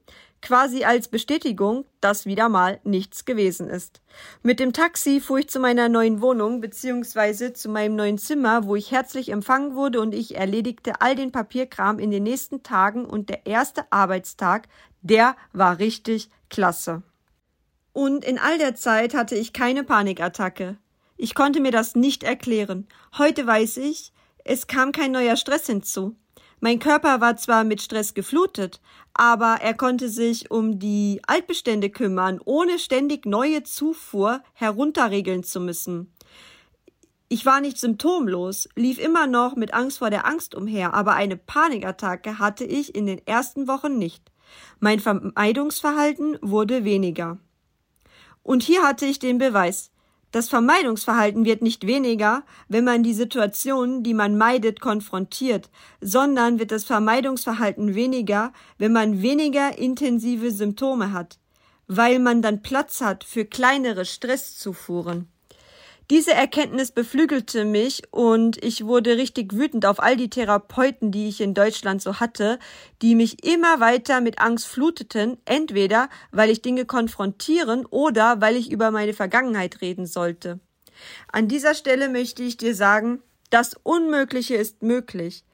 quasi 0.42 0.84
als 0.84 1.08
Bestätigung, 1.08 1.84
dass 2.00 2.26
wieder 2.26 2.48
mal 2.48 2.80
nichts 2.84 3.24
gewesen 3.24 3.68
ist. 3.68 4.00
Mit 4.42 4.60
dem 4.60 4.72
Taxi 4.72 5.20
fuhr 5.20 5.40
ich 5.40 5.48
zu 5.48 5.60
meiner 5.60 5.88
neuen 5.88 6.20
Wohnung 6.20 6.60
beziehungsweise 6.60 7.52
zu 7.52 7.68
meinem 7.68 7.96
neuen 7.96 8.18
Zimmer, 8.18 8.64
wo 8.64 8.76
ich 8.76 8.90
herzlich 8.90 9.30
empfangen 9.30 9.74
wurde 9.74 10.00
und 10.00 10.14
ich 10.14 10.36
erledigte 10.36 11.00
all 11.00 11.14
den 11.14 11.32
Papierkram 11.32 11.98
in 11.98 12.10
den 12.10 12.22
nächsten 12.22 12.62
Tagen 12.62 13.04
und 13.04 13.28
der 13.28 13.46
erste 13.46 13.90
Arbeitstag, 13.92 14.68
der 15.02 15.36
war 15.52 15.78
richtig 15.78 16.30
klasse. 16.48 17.02
Und 17.92 18.24
in 18.24 18.38
all 18.38 18.58
der 18.58 18.74
Zeit 18.74 19.14
hatte 19.14 19.34
ich 19.34 19.52
keine 19.52 19.84
Panikattacke. 19.84 20.78
Ich 21.16 21.34
konnte 21.34 21.60
mir 21.60 21.72
das 21.72 21.94
nicht 21.94 22.22
erklären. 22.22 22.88
Heute 23.18 23.46
weiß 23.46 23.76
ich, 23.78 24.12
es 24.44 24.66
kam 24.66 24.92
kein 24.92 25.12
neuer 25.12 25.36
Stress 25.36 25.66
hinzu. 25.66 26.16
Mein 26.60 26.78
Körper 26.78 27.20
war 27.20 27.36
zwar 27.36 27.64
mit 27.64 27.80
Stress 27.80 28.14
geflutet, 28.14 28.80
aber 29.14 29.58
er 29.60 29.74
konnte 29.74 30.08
sich 30.08 30.50
um 30.50 30.78
die 30.78 31.20
Altbestände 31.26 31.90
kümmern, 31.90 32.40
ohne 32.44 32.78
ständig 32.78 33.26
neue 33.26 33.62
Zufuhr 33.62 34.42
herunterregeln 34.54 35.42
zu 35.42 35.60
müssen. 35.60 36.12
Ich 37.28 37.46
war 37.46 37.60
nicht 37.60 37.78
symptomlos, 37.78 38.68
lief 38.74 38.98
immer 38.98 39.26
noch 39.28 39.54
mit 39.54 39.72
Angst 39.72 39.98
vor 39.98 40.10
der 40.10 40.26
Angst 40.26 40.54
umher, 40.54 40.94
aber 40.94 41.12
eine 41.12 41.36
Panikattacke 41.36 42.40
hatte 42.40 42.64
ich 42.64 42.94
in 42.94 43.06
den 43.06 43.24
ersten 43.26 43.68
Wochen 43.68 43.98
nicht. 43.98 44.32
Mein 44.80 44.98
Vermeidungsverhalten 44.98 46.38
wurde 46.40 46.84
weniger. 46.84 47.38
Und 48.42 48.62
hier 48.64 48.82
hatte 48.82 49.06
ich 49.06 49.18
den 49.18 49.38
Beweis. 49.38 49.89
Das 50.32 50.48
Vermeidungsverhalten 50.48 51.44
wird 51.44 51.60
nicht 51.60 51.86
weniger, 51.86 52.44
wenn 52.68 52.84
man 52.84 53.02
die 53.02 53.14
Situationen, 53.14 54.04
die 54.04 54.14
man 54.14 54.38
meidet, 54.38 54.80
konfrontiert, 54.80 55.70
sondern 56.00 56.60
wird 56.60 56.70
das 56.70 56.84
Vermeidungsverhalten 56.84 57.96
weniger, 57.96 58.52
wenn 58.78 58.92
man 58.92 59.22
weniger 59.22 59.76
intensive 59.76 60.52
Symptome 60.52 61.12
hat, 61.12 61.38
weil 61.88 62.20
man 62.20 62.42
dann 62.42 62.62
Platz 62.62 63.00
hat 63.00 63.24
für 63.24 63.44
kleinere 63.44 64.04
Stresszufuhren. 64.04 65.28
Diese 66.10 66.32
Erkenntnis 66.32 66.90
beflügelte 66.90 67.64
mich 67.64 68.02
und 68.10 68.62
ich 68.64 68.84
wurde 68.84 69.16
richtig 69.16 69.54
wütend 69.54 69.86
auf 69.86 70.02
all 70.02 70.16
die 70.16 70.28
Therapeuten, 70.28 71.12
die 71.12 71.28
ich 71.28 71.40
in 71.40 71.54
Deutschland 71.54 72.02
so 72.02 72.18
hatte, 72.18 72.58
die 73.00 73.14
mich 73.14 73.44
immer 73.44 73.78
weiter 73.78 74.20
mit 74.20 74.40
Angst 74.40 74.66
fluteten, 74.66 75.38
entweder 75.44 76.08
weil 76.32 76.50
ich 76.50 76.62
Dinge 76.62 76.84
konfrontieren 76.84 77.86
oder 77.86 78.40
weil 78.40 78.56
ich 78.56 78.72
über 78.72 78.90
meine 78.90 79.14
Vergangenheit 79.14 79.82
reden 79.82 80.04
sollte. 80.04 80.58
An 81.30 81.46
dieser 81.46 81.76
Stelle 81.76 82.08
möchte 82.08 82.42
ich 82.42 82.56
dir 82.56 82.74
sagen, 82.74 83.22
das 83.50 83.74
Unmögliche 83.84 84.56
ist 84.56 84.82
möglich. 84.82 85.44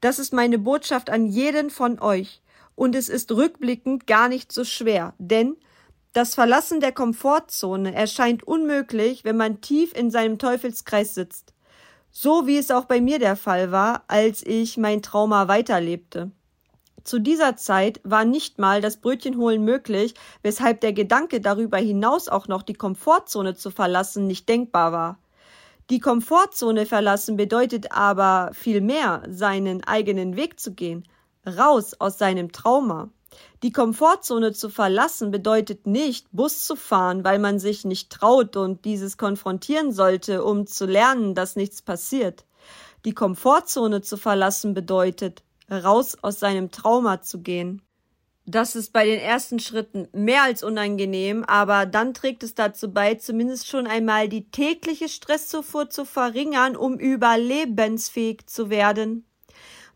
Das 0.00 0.20
ist 0.20 0.32
meine 0.32 0.60
Botschaft 0.60 1.10
an 1.10 1.26
jeden 1.26 1.70
von 1.70 1.98
euch. 1.98 2.40
Und 2.76 2.94
es 2.94 3.08
ist 3.08 3.32
rückblickend 3.32 4.06
gar 4.06 4.28
nicht 4.28 4.52
so 4.52 4.62
schwer, 4.62 5.14
denn 5.18 5.56
das 6.14 6.36
Verlassen 6.36 6.78
der 6.78 6.92
Komfortzone 6.92 7.92
erscheint 7.92 8.44
unmöglich, 8.44 9.24
wenn 9.24 9.36
man 9.36 9.60
tief 9.60 9.92
in 9.94 10.12
seinem 10.12 10.38
Teufelskreis 10.38 11.14
sitzt. 11.14 11.52
So 12.12 12.46
wie 12.46 12.56
es 12.56 12.70
auch 12.70 12.84
bei 12.84 13.00
mir 13.00 13.18
der 13.18 13.34
Fall 13.34 13.72
war, 13.72 14.04
als 14.06 14.46
ich 14.46 14.76
mein 14.76 15.02
Trauma 15.02 15.48
weiterlebte. 15.48 16.30
Zu 17.02 17.18
dieser 17.18 17.56
Zeit 17.56 18.00
war 18.04 18.24
nicht 18.24 18.60
mal 18.60 18.80
das 18.80 18.98
Brötchenholen 18.98 19.64
möglich, 19.64 20.14
weshalb 20.42 20.80
der 20.82 20.92
Gedanke 20.92 21.40
darüber 21.40 21.78
hinaus 21.78 22.28
auch 22.28 22.46
noch 22.46 22.62
die 22.62 22.74
Komfortzone 22.74 23.56
zu 23.56 23.72
verlassen 23.72 24.28
nicht 24.28 24.48
denkbar 24.48 24.92
war. 24.92 25.18
Die 25.90 25.98
Komfortzone 25.98 26.86
verlassen 26.86 27.36
bedeutet 27.36 27.90
aber 27.90 28.52
viel 28.54 28.80
mehr, 28.80 29.24
seinen 29.28 29.82
eigenen 29.82 30.36
Weg 30.36 30.60
zu 30.60 30.72
gehen, 30.72 31.08
raus 31.44 31.94
aus 31.98 32.18
seinem 32.18 32.52
Trauma. 32.52 33.10
Die 33.62 33.72
Komfortzone 33.72 34.52
zu 34.52 34.68
verlassen 34.68 35.30
bedeutet 35.30 35.86
nicht, 35.86 36.26
Bus 36.32 36.66
zu 36.66 36.76
fahren, 36.76 37.24
weil 37.24 37.38
man 37.38 37.58
sich 37.58 37.84
nicht 37.84 38.10
traut 38.10 38.56
und 38.56 38.84
dieses 38.84 39.16
konfrontieren 39.16 39.92
sollte, 39.92 40.44
um 40.44 40.66
zu 40.66 40.86
lernen, 40.86 41.34
dass 41.34 41.56
nichts 41.56 41.82
passiert. 41.82 42.44
Die 43.04 43.14
Komfortzone 43.14 44.02
zu 44.02 44.16
verlassen 44.16 44.74
bedeutet, 44.74 45.42
raus 45.70 46.16
aus 46.22 46.40
seinem 46.40 46.70
Trauma 46.70 47.22
zu 47.22 47.40
gehen. 47.40 47.82
Das 48.46 48.76
ist 48.76 48.92
bei 48.92 49.06
den 49.06 49.20
ersten 49.20 49.58
Schritten 49.58 50.08
mehr 50.12 50.42
als 50.42 50.62
unangenehm, 50.62 51.44
aber 51.44 51.86
dann 51.86 52.12
trägt 52.12 52.42
es 52.42 52.54
dazu 52.54 52.92
bei, 52.92 53.14
zumindest 53.14 53.66
schon 53.66 53.86
einmal 53.86 54.28
die 54.28 54.50
tägliche 54.50 55.08
Stresszufuhr 55.08 55.88
zu 55.88 56.04
verringern, 56.04 56.76
um 56.76 56.98
überlebensfähig 56.98 58.46
zu 58.46 58.68
werden. 58.68 59.24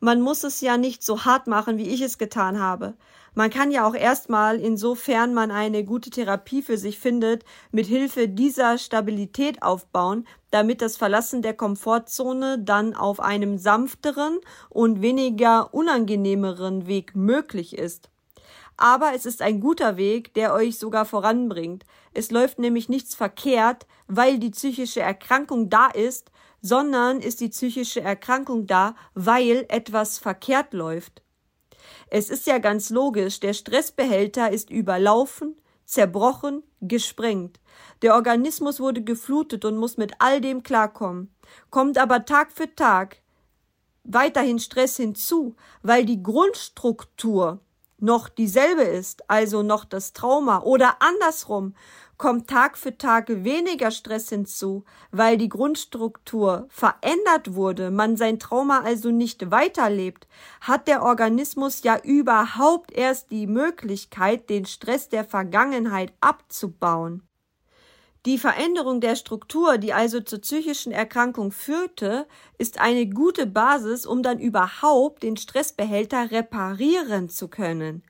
Man 0.01 0.23
muss 0.23 0.45
es 0.45 0.63
ja 0.63 0.79
nicht 0.79 1.03
so 1.03 1.27
hart 1.27 1.47
machen, 1.47 1.77
wie 1.77 1.91
ich 1.91 2.01
es 2.01 2.17
getan 2.17 2.59
habe. 2.59 2.95
Man 3.35 3.51
kann 3.51 3.71
ja 3.71 3.87
auch 3.87 3.95
erstmal, 3.95 4.59
insofern 4.59 5.35
man 5.35 5.51
eine 5.51 5.85
gute 5.85 6.11
Therapie 6.11 6.63
für 6.63 6.79
sich 6.79 6.99
findet, 6.99 7.45
mit 7.71 7.87
Hilfe 7.87 8.29
dieser 8.29 8.79
Stabilität 8.79 9.63
aufbauen, 9.63 10.27
damit 10.51 10.83
das 10.83 10.97
Verlassen 10.97 11.43
der 11.43 11.55
Komfortzone 11.55 12.59
dann 12.59 12.95
auf 12.95 13.21
einem 13.21 13.59
sanfteren 13.59 14.39
und 14.71 15.03
weniger 15.03 15.73
unangenehmeren 15.73 16.87
Weg 16.87 17.15
möglich 17.15 17.77
ist. 17.77 18.11
Aber 18.77 19.13
es 19.15 19.27
ist 19.27 19.43
ein 19.43 19.61
guter 19.61 19.97
Weg, 19.97 20.35
der 20.35 20.55
euch 20.55 20.79
sogar 20.79 21.05
voranbringt. 21.05 21.85
Es 22.15 22.31
läuft 22.31 22.59
nämlich 22.59 22.89
nichts 22.89 23.15
verkehrt, 23.15 23.87
weil 24.07 24.39
die 24.39 24.51
psychische 24.51 25.01
Erkrankung 25.01 25.69
da 25.69 25.89
ist, 25.89 26.31
sondern 26.63 27.21
ist 27.21 27.41
die 27.41 27.49
psychische 27.49 28.01
Erkrankung 28.01 28.67
da, 28.67 28.95
weil 29.15 29.67
etwas 29.69 30.19
verkehrt 30.19 30.73
läuft. 30.73 31.23
Es 32.09 32.31
ist 32.31 32.47
ja 32.47 32.59
ganz 32.59 32.91
logisch, 32.91 33.41
der 33.41 33.53
Stressbehälter 33.53 34.51
ist 34.51 34.71
überlaufen, 34.71 35.57
zerbrochen, 35.85 36.63
gesprengt. 36.81 37.61
Der 38.03 38.15
Organismus 38.15 38.81
wurde 38.81 39.03
geflutet 39.03 39.65
und 39.65 39.77
muss 39.77 39.97
mit 39.97 40.13
all 40.19 40.41
dem 40.41 40.63
klarkommen. 40.63 41.35
Kommt 41.71 41.99
aber 41.99 42.25
Tag 42.25 42.53
für 42.53 42.75
Tag 42.75 43.23
weiterhin 44.05 44.59
Stress 44.59 44.97
hinzu, 44.97 45.55
weil 45.83 46.05
die 46.05 46.23
Grundstruktur 46.23 47.61
noch 47.99 48.29
dieselbe 48.29 48.83
ist, 48.83 49.29
also 49.29 49.63
noch 49.63 49.85
das 49.85 50.13
Trauma 50.13 50.61
oder 50.63 51.03
andersrum, 51.03 51.75
kommt 52.19 52.51
Tag 52.51 52.77
für 52.77 52.99
Tag 52.99 53.29
weniger 53.29 53.93
Stress 53.93 54.29
hinzu, 54.29 54.85
weil 55.13 55.39
die 55.39 55.49
Grundstruktur 55.49 56.67
verändert 56.69 57.55
wurde, 57.55 57.91
man 57.91 58.17
sein 58.17 58.39
Trauma 58.39 58.81
also 58.81 59.11
nicht 59.11 59.51
weiterlebt, 59.51 60.27
hat 60.61 60.89
der 60.89 61.05
Organismus 61.05 61.85
ja 61.85 61.99
überhaupt 62.03 62.93
erst 62.93 63.31
die 63.31 63.47
Möglichkeit, 63.47 64.51
den 64.51 64.67
Stress 64.67 65.09
der 65.09 65.25
Vergangenheit 65.25 66.13
abzubauen. 66.21 67.23
Die 68.27 68.37
Veränderung 68.37 69.01
der 69.01 69.15
Struktur, 69.15 69.79
die 69.79 69.93
also 69.93 70.21
zur 70.21 70.41
psychischen 70.41 70.91
Erkrankung 70.91 71.53
führte, 71.53 72.27
ist 72.59 72.81
eine 72.81 73.09
gute 73.09 73.47
Basis, 73.47 74.05
um 74.05 74.25
dann 74.25 74.41
überhaupt 74.41 75.23
den 75.23 75.37
Stressbehälter 75.37 76.33
reparieren 76.33 77.29
zu 77.29 77.49
können. 77.49 78.03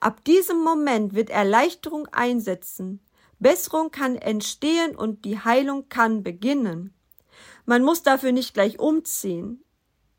Ab 0.00 0.24
diesem 0.24 0.62
Moment 0.62 1.14
wird 1.14 1.30
Erleichterung 1.30 2.08
einsetzen. 2.08 3.00
Besserung 3.42 3.90
kann 3.90 4.16
entstehen 4.16 4.96
und 4.96 5.24
die 5.24 5.38
Heilung 5.38 5.88
kann 5.88 6.22
beginnen. 6.22 6.94
Man 7.66 7.82
muss 7.82 8.02
dafür 8.02 8.32
nicht 8.32 8.54
gleich 8.54 8.78
umziehen. 8.78 9.64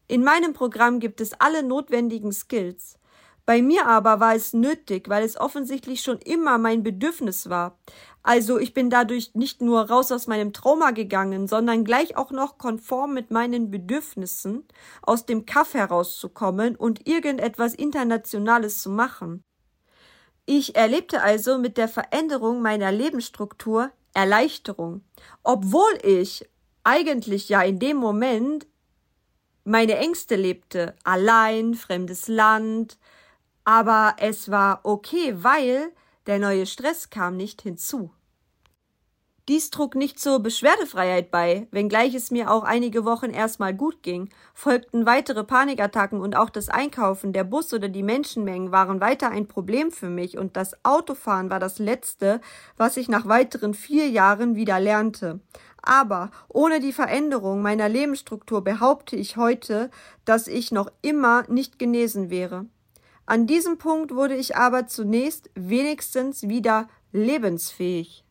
In 0.08 0.24
meinem 0.24 0.54
Programm 0.54 1.00
gibt 1.00 1.22
es 1.22 1.34
alle 1.40 1.64
notwendigen 1.64 2.34
Skills. 2.34 3.00
Bei 3.46 3.62
mir 3.62 3.88
aber 3.88 4.20
war 4.20 4.36
es 4.36 4.54
nötig, 4.54 5.10
weil 5.10 5.24
es 5.24 5.38
offensichtlich 5.38 6.02
schon 6.02 6.20
immer 6.20 6.58
mein 6.58 6.84
Bedürfnis 6.84 7.50
war. 7.50 7.78
Also 8.22 8.58
ich 8.58 8.74
bin 8.74 8.90
dadurch 8.90 9.36
nicht 9.36 9.62
nur 9.62 9.90
raus 9.90 10.12
aus 10.14 10.28
meinem 10.28 10.54
Trauma 10.54 10.92
gegangen, 10.92 11.48
sondern 11.48 11.84
gleich 11.84 12.16
auch 12.16 12.32
noch 12.32 12.58
konform 12.58 13.14
mit 13.14 13.32
meinen 13.32 13.70
Bedürfnissen 13.70 14.66
aus 15.02 15.26
dem 15.26 15.46
Kaff 15.46 15.74
herauszukommen 15.74 16.78
und 16.78 17.06
irgendetwas 17.06 17.74
Internationales 17.74 18.82
zu 18.82 18.90
machen. 18.90 19.44
Ich 20.46 20.76
erlebte 20.76 21.22
also 21.22 21.58
mit 21.58 21.78
der 21.78 21.88
Veränderung 21.88 22.62
meiner 22.62 22.92
Lebensstruktur 22.92 23.92
Erleichterung, 24.14 25.04
obwohl 25.42 25.98
ich 26.04 26.48
eigentlich 26.84 27.50
ja 27.50 27.62
in 27.62 27.80
dem 27.80 27.98
Moment 27.98 28.68
meine 29.64 29.98
Ängste 29.98 30.36
lebte, 30.36 30.96
allein, 31.04 31.74
fremdes 31.74 32.28
Land, 32.28 33.00
aber 33.64 34.18
es 34.20 34.52
war 34.52 34.82
okay, 34.84 35.36
weil 35.38 35.92
der 36.28 36.40
neue 36.40 36.66
Stress 36.66 37.10
kam 37.10 37.38
nicht 37.38 37.62
hinzu. 37.62 38.12
Dies 39.50 39.72
trug 39.72 39.96
nicht 39.96 40.22
zur 40.22 40.40
Beschwerdefreiheit 40.40 41.30
bei, 41.30 41.68
wenngleich 41.70 42.16
es 42.16 42.32
mir 42.32 42.50
auch 42.50 42.64
einige 42.64 43.04
Wochen 43.04 43.32
erstmal 43.32 43.74
gut 43.74 44.02
ging, 44.02 44.30
folgten 44.54 45.06
weitere 45.06 45.44
Panikattacken 45.44 46.22
und 46.22 46.38
auch 46.38 46.50
das 46.50 46.70
Einkaufen, 46.70 47.34
der 47.34 47.44
Bus 47.44 47.74
oder 47.74 47.90
die 47.90 48.04
Menschenmengen 48.04 48.72
waren 48.72 49.02
weiter 49.02 49.32
ein 49.32 49.50
Problem 49.50 49.92
für 49.92 50.08
mich 50.08 50.38
und 50.38 50.56
das 50.56 50.78
Autofahren 50.86 51.50
war 51.50 51.60
das 51.60 51.78
letzte, 51.78 52.40
was 52.78 52.96
ich 52.96 53.10
nach 53.10 53.28
weiteren 53.28 53.74
vier 53.74 54.08
Jahren 54.08 54.56
wieder 54.56 54.80
lernte. 54.80 55.42
Aber 55.82 56.32
ohne 56.48 56.80
die 56.80 56.94
Veränderung 56.94 57.62
meiner 57.62 57.90
Lebensstruktur 57.90 58.64
behaupte 58.64 59.18
ich 59.18 59.36
heute, 59.36 59.92
dass 60.24 60.48
ich 60.48 60.72
noch 60.72 60.90
immer 61.02 61.44
nicht 61.50 61.78
genesen 61.78 62.30
wäre. 62.30 62.68
An 63.26 63.46
diesem 63.46 63.78
Punkt 63.78 64.16
wurde 64.16 64.36
ich 64.36 64.56
aber 64.56 64.88
zunächst 64.88 65.50
wenigstens 65.54 66.44
wieder 66.44 66.88
lebensfähig. 67.12 68.23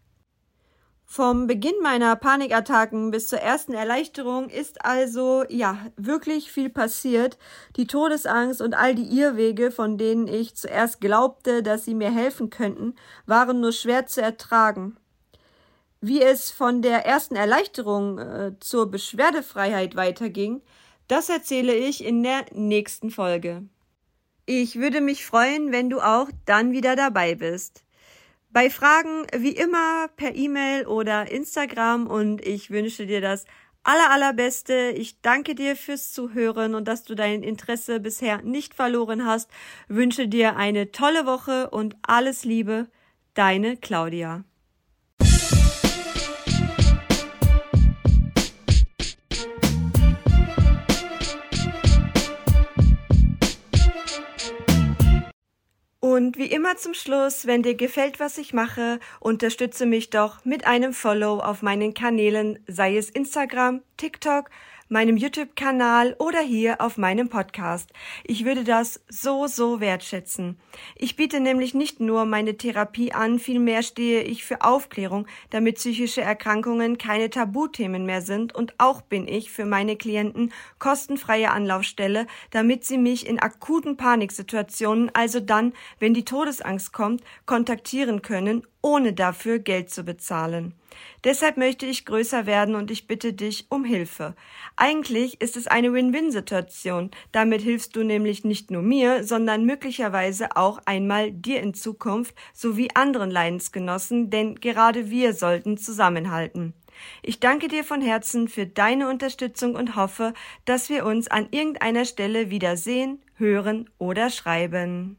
Vom 1.15 1.47
Beginn 1.47 1.75
meiner 1.83 2.17
Panikattacken 2.17 3.11
bis 3.11 3.29
zur 3.29 3.39
ersten 3.39 3.75
Erleichterung 3.75 4.49
ist 4.49 4.83
also, 4.83 5.45
ja, 5.51 5.77
wirklich 5.99 6.51
viel 6.51 6.71
passiert. 6.71 7.37
Die 7.77 7.87
Todesangst 7.87 8.63
und 8.63 8.73
all 8.73 8.95
die 8.95 9.19
Irrwege, 9.19 9.71
von 9.71 9.99
denen 9.99 10.27
ich 10.27 10.55
zuerst 10.55 11.03
glaubte, 11.03 11.63
dass 11.63 11.85
sie 11.85 11.95
mir 11.95 12.11
helfen 12.11 12.49
könnten, 12.49 12.95
waren 13.27 13.61
nur 13.61 13.73
schwer 13.73 14.07
zu 14.07 14.23
ertragen. 14.23 14.97
Wie 16.01 16.23
es 16.23 16.51
von 16.51 16.81
der 16.81 17.05
ersten 17.05 17.37
Erleichterung 17.37 18.19
äh, 18.19 18.53
zur 18.61 18.91
Beschwerdefreiheit 18.91 19.97
weiterging, 19.97 20.63
das 21.09 21.29
erzähle 21.29 21.75
ich 21.75 22.03
in 22.03 22.23
der 22.23 22.47
nächsten 22.55 23.11
Folge. 23.11 23.65
Ich 24.47 24.77
würde 24.77 25.03
mich 25.03 25.27
freuen, 25.27 25.73
wenn 25.73 25.91
du 25.91 26.01
auch 26.01 26.31
dann 26.47 26.73
wieder 26.73 26.97
dabei 26.97 27.35
bist. 27.35 27.85
Bei 28.53 28.69
Fragen 28.69 29.27
wie 29.35 29.53
immer 29.57 30.09
per 30.09 30.35
E-Mail 30.35 30.87
oder 30.87 31.31
Instagram 31.31 32.07
und 32.07 32.47
ich 32.47 32.71
wünsche 32.71 33.07
dir 33.07 33.23
das 33.23 33.47
aller 33.83 34.11
allerbeste. 34.11 34.93
Ich 34.95 35.23
danke 35.23 35.55
dir 35.55 35.75
fürs 35.75 36.13
Zuhören 36.13 36.75
und 36.75 36.87
dass 36.87 37.03
du 37.03 37.15
dein 37.15 37.43
Interesse 37.43 37.99
bisher 37.99 38.43
nicht 38.43 38.75
verloren 38.75 39.25
hast. 39.25 39.51
Wünsche 39.89 40.29
dir 40.29 40.57
eine 40.57 40.93
tolle 40.93 41.25
Woche 41.25 41.71
und 41.71 41.97
alles 42.03 42.45
Liebe. 42.45 42.89
Deine 43.33 43.79
Claudia. 43.79 44.45
Und 56.13 56.37
wie 56.37 56.45
immer 56.45 56.77
zum 56.77 56.93
Schluss, 56.93 57.47
wenn 57.47 57.63
dir 57.63 57.75
gefällt, 57.75 58.21
was 58.21 58.37
ich 58.37 58.53
mache, 58.53 59.01
unterstütze 59.19 59.87
mich 59.87 60.11
doch 60.11 60.45
mit 60.45 60.67
einem 60.67 60.93
Follow 60.93 61.39
auf 61.39 61.63
meinen 61.63 61.95
Kanälen, 61.95 62.59
sei 62.67 62.99
es 62.99 63.09
Instagram, 63.09 63.81
TikTok, 63.97 64.51
meinem 64.93 65.17
YouTube-Kanal 65.17 66.15
oder 66.19 66.41
hier 66.41 66.81
auf 66.83 66.99
meinem 66.99 67.31
Podcast. 67.31 67.91
Ich 68.25 68.45
würde 68.45 68.63
das 68.63 69.01
so, 69.09 69.47
so 69.47 69.81
wertschätzen. 69.81 70.59
Ich 70.97 71.17
biete 71.17 71.41
nämlich 71.41 71.73
nicht 71.73 71.99
nur 71.99 72.27
meine 72.27 72.59
Therapie 72.59 73.13
an, 73.13 73.39
vielmehr 73.39 73.83
stehe 73.83 74.23
ich 74.23 74.45
für 74.45 74.63
Aufklärung, 74.63 75.27
damit 75.51 75.77
psychische 75.77 76.21
Erkrankungen 76.21 76.99
keine 76.99 77.31
Tabuthemen 77.31 78.05
mehr 78.05 78.21
sind 78.21 78.55
und 78.55 78.75
auch 78.77 79.01
bin 79.01 79.27
ich 79.27 79.51
für 79.51 79.65
meine 79.65 79.97
Klienten 79.97 80.53
kostenfreie 80.79 81.51
Anlaufstelle, 81.51 82.27
damit 82.51 82.85
sie 82.85 82.99
mich 82.99 83.27
in 83.27 83.39
akuten 83.39 83.97
Paniksituationen, 83.97 85.11
also 85.15 85.41
dann, 85.41 85.73
wenn 85.99 86.13
die 86.13 86.27
Todesangst 86.27 86.93
kommt, 86.93 87.23
kontaktieren 87.47 88.21
können 88.21 88.67
ohne 88.83 89.13
dafür 89.13 89.59
Geld 89.59 89.91
zu 89.91 90.03
bezahlen. 90.05 90.75
Deshalb 91.25 91.57
möchte 91.57 91.87
ich 91.87 92.05
größer 92.05 92.47
werden 92.47 92.75
und 92.75 92.91
ich 92.91 93.07
bitte 93.07 93.33
dich 93.33 93.67
um 93.71 93.85
Hilfe. 93.85 94.35
Eigentlich 94.77 95.41
ist 95.41 95.57
es 95.57 95.67
eine 95.67 95.93
Win-Win-Situation. 95.93 97.11
Damit 97.31 97.63
hilfst 97.63 97.97
du 97.97 98.03
nämlich 98.03 98.45
nicht 98.45 98.71
nur 98.71 98.83
mir, 98.83 99.25
sondern 99.25 99.65
möglicherweise 99.65 100.57
auch 100.57 100.81
einmal 100.85 101.31
dir 101.31 101.61
in 101.61 101.75
Zukunft 101.75 102.35
sowie 102.53 102.89
anderen 102.95 103.31
Leidensgenossen, 103.31 104.31
denn 104.31 104.57
gerade 104.57 105.11
wir 105.11 105.33
sollten 105.33 105.79
zusammenhalten. 105.79 106.75
Ich 107.23 107.41
danke 107.41 107.69
dir 107.69 107.85
von 107.85 108.01
Herzen 108.03 108.49
für 108.49 108.67
deine 108.67 109.09
Unterstützung 109.09 109.75
und 109.75 109.97
hoffe, 109.97 110.35
dass 110.65 110.89
wir 110.89 111.07
uns 111.07 111.29
an 111.29 111.49
irgendeiner 111.51 112.05
Stelle 112.05 112.51
wiedersehen, 112.51 113.23
hören 113.37 113.89
oder 113.99 114.31
schreiben. 114.31 115.19